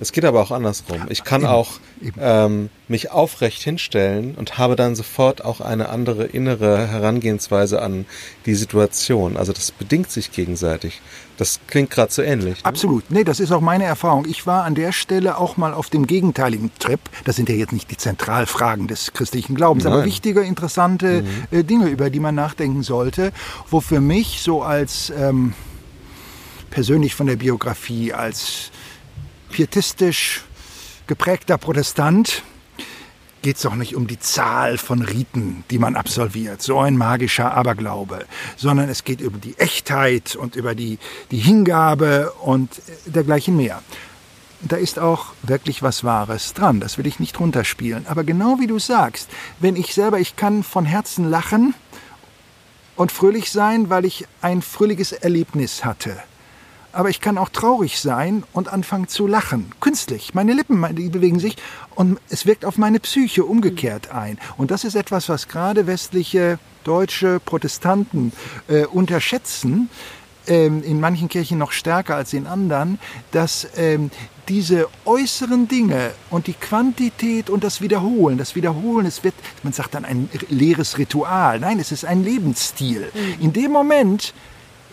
[0.00, 1.02] Es geht aber auch andersrum.
[1.10, 1.72] Ich kann auch
[2.18, 8.06] ähm, mich aufrecht hinstellen und habe dann sofort auch eine andere innere Herangehensweise an
[8.46, 9.36] die Situation.
[9.36, 11.02] Also das bedingt sich gegenseitig.
[11.36, 12.58] Das klingt gerade so ähnlich.
[12.58, 12.64] Ne?
[12.64, 13.10] Absolut.
[13.10, 14.26] Nee, das ist auch meine Erfahrung.
[14.26, 17.00] Ich war an der Stelle auch mal auf dem gegenteiligen Trip.
[17.24, 19.92] Das sind ja jetzt nicht die Zentralfragen des christlichen Glaubens, Nein.
[19.92, 21.58] aber wichtige, interessante mhm.
[21.58, 23.32] äh, Dinge, über die man nachdenken sollte,
[23.68, 25.52] wo für mich so als ähm,
[26.70, 28.70] persönlich von der Biografie als
[29.50, 30.44] pietistisch
[31.06, 32.42] geprägter Protestant.
[33.42, 37.54] Geht es doch nicht um die Zahl von Riten, die man absolviert, so ein magischer
[37.54, 38.26] Aberglaube,
[38.56, 40.98] sondern es geht über die Echtheit und über die,
[41.30, 42.70] die Hingabe und
[43.06, 43.82] dergleichen mehr.
[44.60, 48.06] Da ist auch wirklich was Wahres dran, das will ich nicht runterspielen.
[48.06, 51.74] Aber genau wie du sagst, wenn ich selber, ich kann von Herzen lachen
[52.94, 56.22] und fröhlich sein, weil ich ein fröhliches Erlebnis hatte
[56.92, 59.72] aber ich kann auch traurig sein und anfangen zu lachen.
[59.80, 60.34] Künstlich.
[60.34, 61.56] Meine Lippen die bewegen sich
[61.94, 64.38] und es wirkt auf meine Psyche umgekehrt ein.
[64.56, 68.32] Und das ist etwas, was gerade westliche deutsche Protestanten
[68.68, 69.90] äh, unterschätzen,
[70.46, 72.98] ähm, in manchen Kirchen noch stärker als in anderen,
[73.30, 74.10] dass ähm,
[74.48, 79.94] diese äußeren Dinge und die Quantität und das Wiederholen, das Wiederholen, es wird, man sagt
[79.94, 81.60] dann ein leeres Ritual.
[81.60, 83.12] Nein, es ist ein Lebensstil.
[83.14, 83.44] Mhm.
[83.44, 84.34] In dem Moment,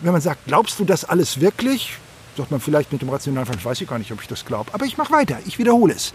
[0.00, 1.96] wenn man sagt, glaubst du das alles wirklich?
[2.36, 4.72] Sagt man vielleicht mit dem rationalen Verstand, weiß ich gar nicht, ob ich das glaube.
[4.72, 6.12] Aber ich mache weiter, ich wiederhole es.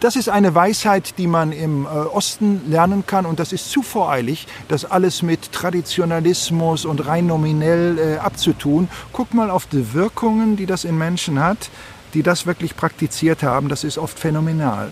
[0.00, 3.82] Das ist eine Weisheit, die man im äh, Osten lernen kann und das ist zu
[3.82, 8.88] voreilig, das alles mit Traditionalismus und rein nominell äh, abzutun.
[9.12, 11.68] Guck mal auf die Wirkungen, die das in Menschen hat,
[12.14, 13.68] die das wirklich praktiziert haben.
[13.68, 14.90] Das ist oft phänomenal.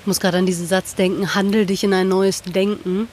[0.00, 3.06] Ich muss gerade an diesen Satz denken, handel dich in ein neues Denken.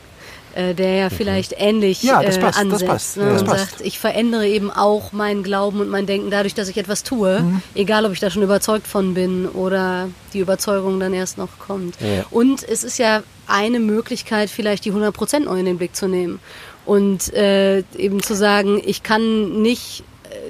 [0.57, 1.11] Äh, der ja mhm.
[1.11, 2.81] vielleicht ähnlich ja, das äh, passt, ansetzt.
[2.81, 3.25] Das passt, ne?
[3.29, 3.69] das und passt.
[3.69, 7.41] sagt, ich verändere eben auch meinen Glauben und mein Denken dadurch, dass ich etwas tue,
[7.41, 7.61] mhm.
[7.75, 12.01] egal ob ich da schon überzeugt von bin oder die Überzeugung dann erst noch kommt.
[12.01, 12.25] Ja.
[12.31, 16.39] Und es ist ja eine Möglichkeit, vielleicht die 100% neu in den Blick zu nehmen
[16.87, 20.03] und äh, eben zu sagen, ich kann nicht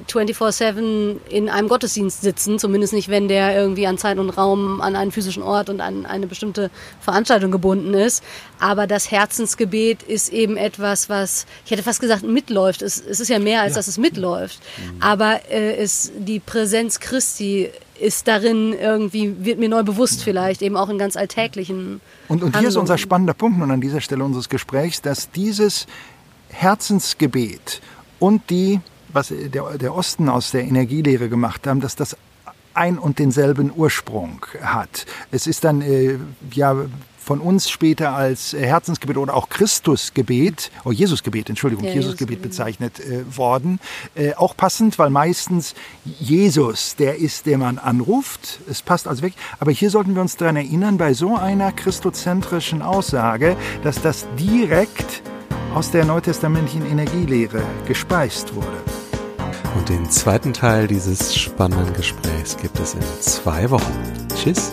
[0.08, 4.96] 24-7 in einem Gottesdienst sitzen, zumindest nicht, wenn der irgendwie an Zeit und Raum, an
[4.96, 6.70] einen physischen Ort und an eine bestimmte
[7.00, 8.22] Veranstaltung gebunden ist.
[8.60, 12.82] Aber das Herzensgebet ist eben etwas, was, ich hätte fast gesagt, mitläuft.
[12.82, 13.78] Es, es ist ja mehr, als ja.
[13.78, 14.60] dass es mitläuft.
[14.78, 15.02] Mhm.
[15.02, 17.70] Aber äh, es, die Präsenz Christi
[18.00, 22.00] ist darin irgendwie, wird mir neu bewusst vielleicht, eben auch in ganz alltäglichen.
[22.28, 25.86] Und, und hier ist unser spannender Punkt und an dieser Stelle unseres Gesprächs, dass dieses
[26.50, 27.80] Herzensgebet
[28.18, 28.80] und die
[29.18, 32.16] was der, der Osten aus der Energielehre gemacht haben, dass das
[32.72, 35.06] ein und denselben Ursprung hat.
[35.32, 36.18] Es ist dann äh,
[36.52, 36.76] ja
[37.18, 42.48] von uns später als Herzensgebet oder auch Christusgebet, oh Jesusgebet, Entschuldigung, ja, Jesusgebet Jesus.
[42.48, 43.80] bezeichnet äh, worden.
[44.14, 48.60] Äh, auch passend, weil meistens Jesus der ist, der man anruft.
[48.70, 49.34] Es passt also weg.
[49.58, 55.22] Aber hier sollten wir uns daran erinnern, bei so einer christozentrischen Aussage, dass das direkt
[55.74, 58.78] aus der neutestamentlichen Energielehre gespeist wurde.
[59.76, 63.92] Und den zweiten Teil dieses spannenden Gesprächs gibt es in zwei Wochen.
[64.34, 64.72] Tschüss.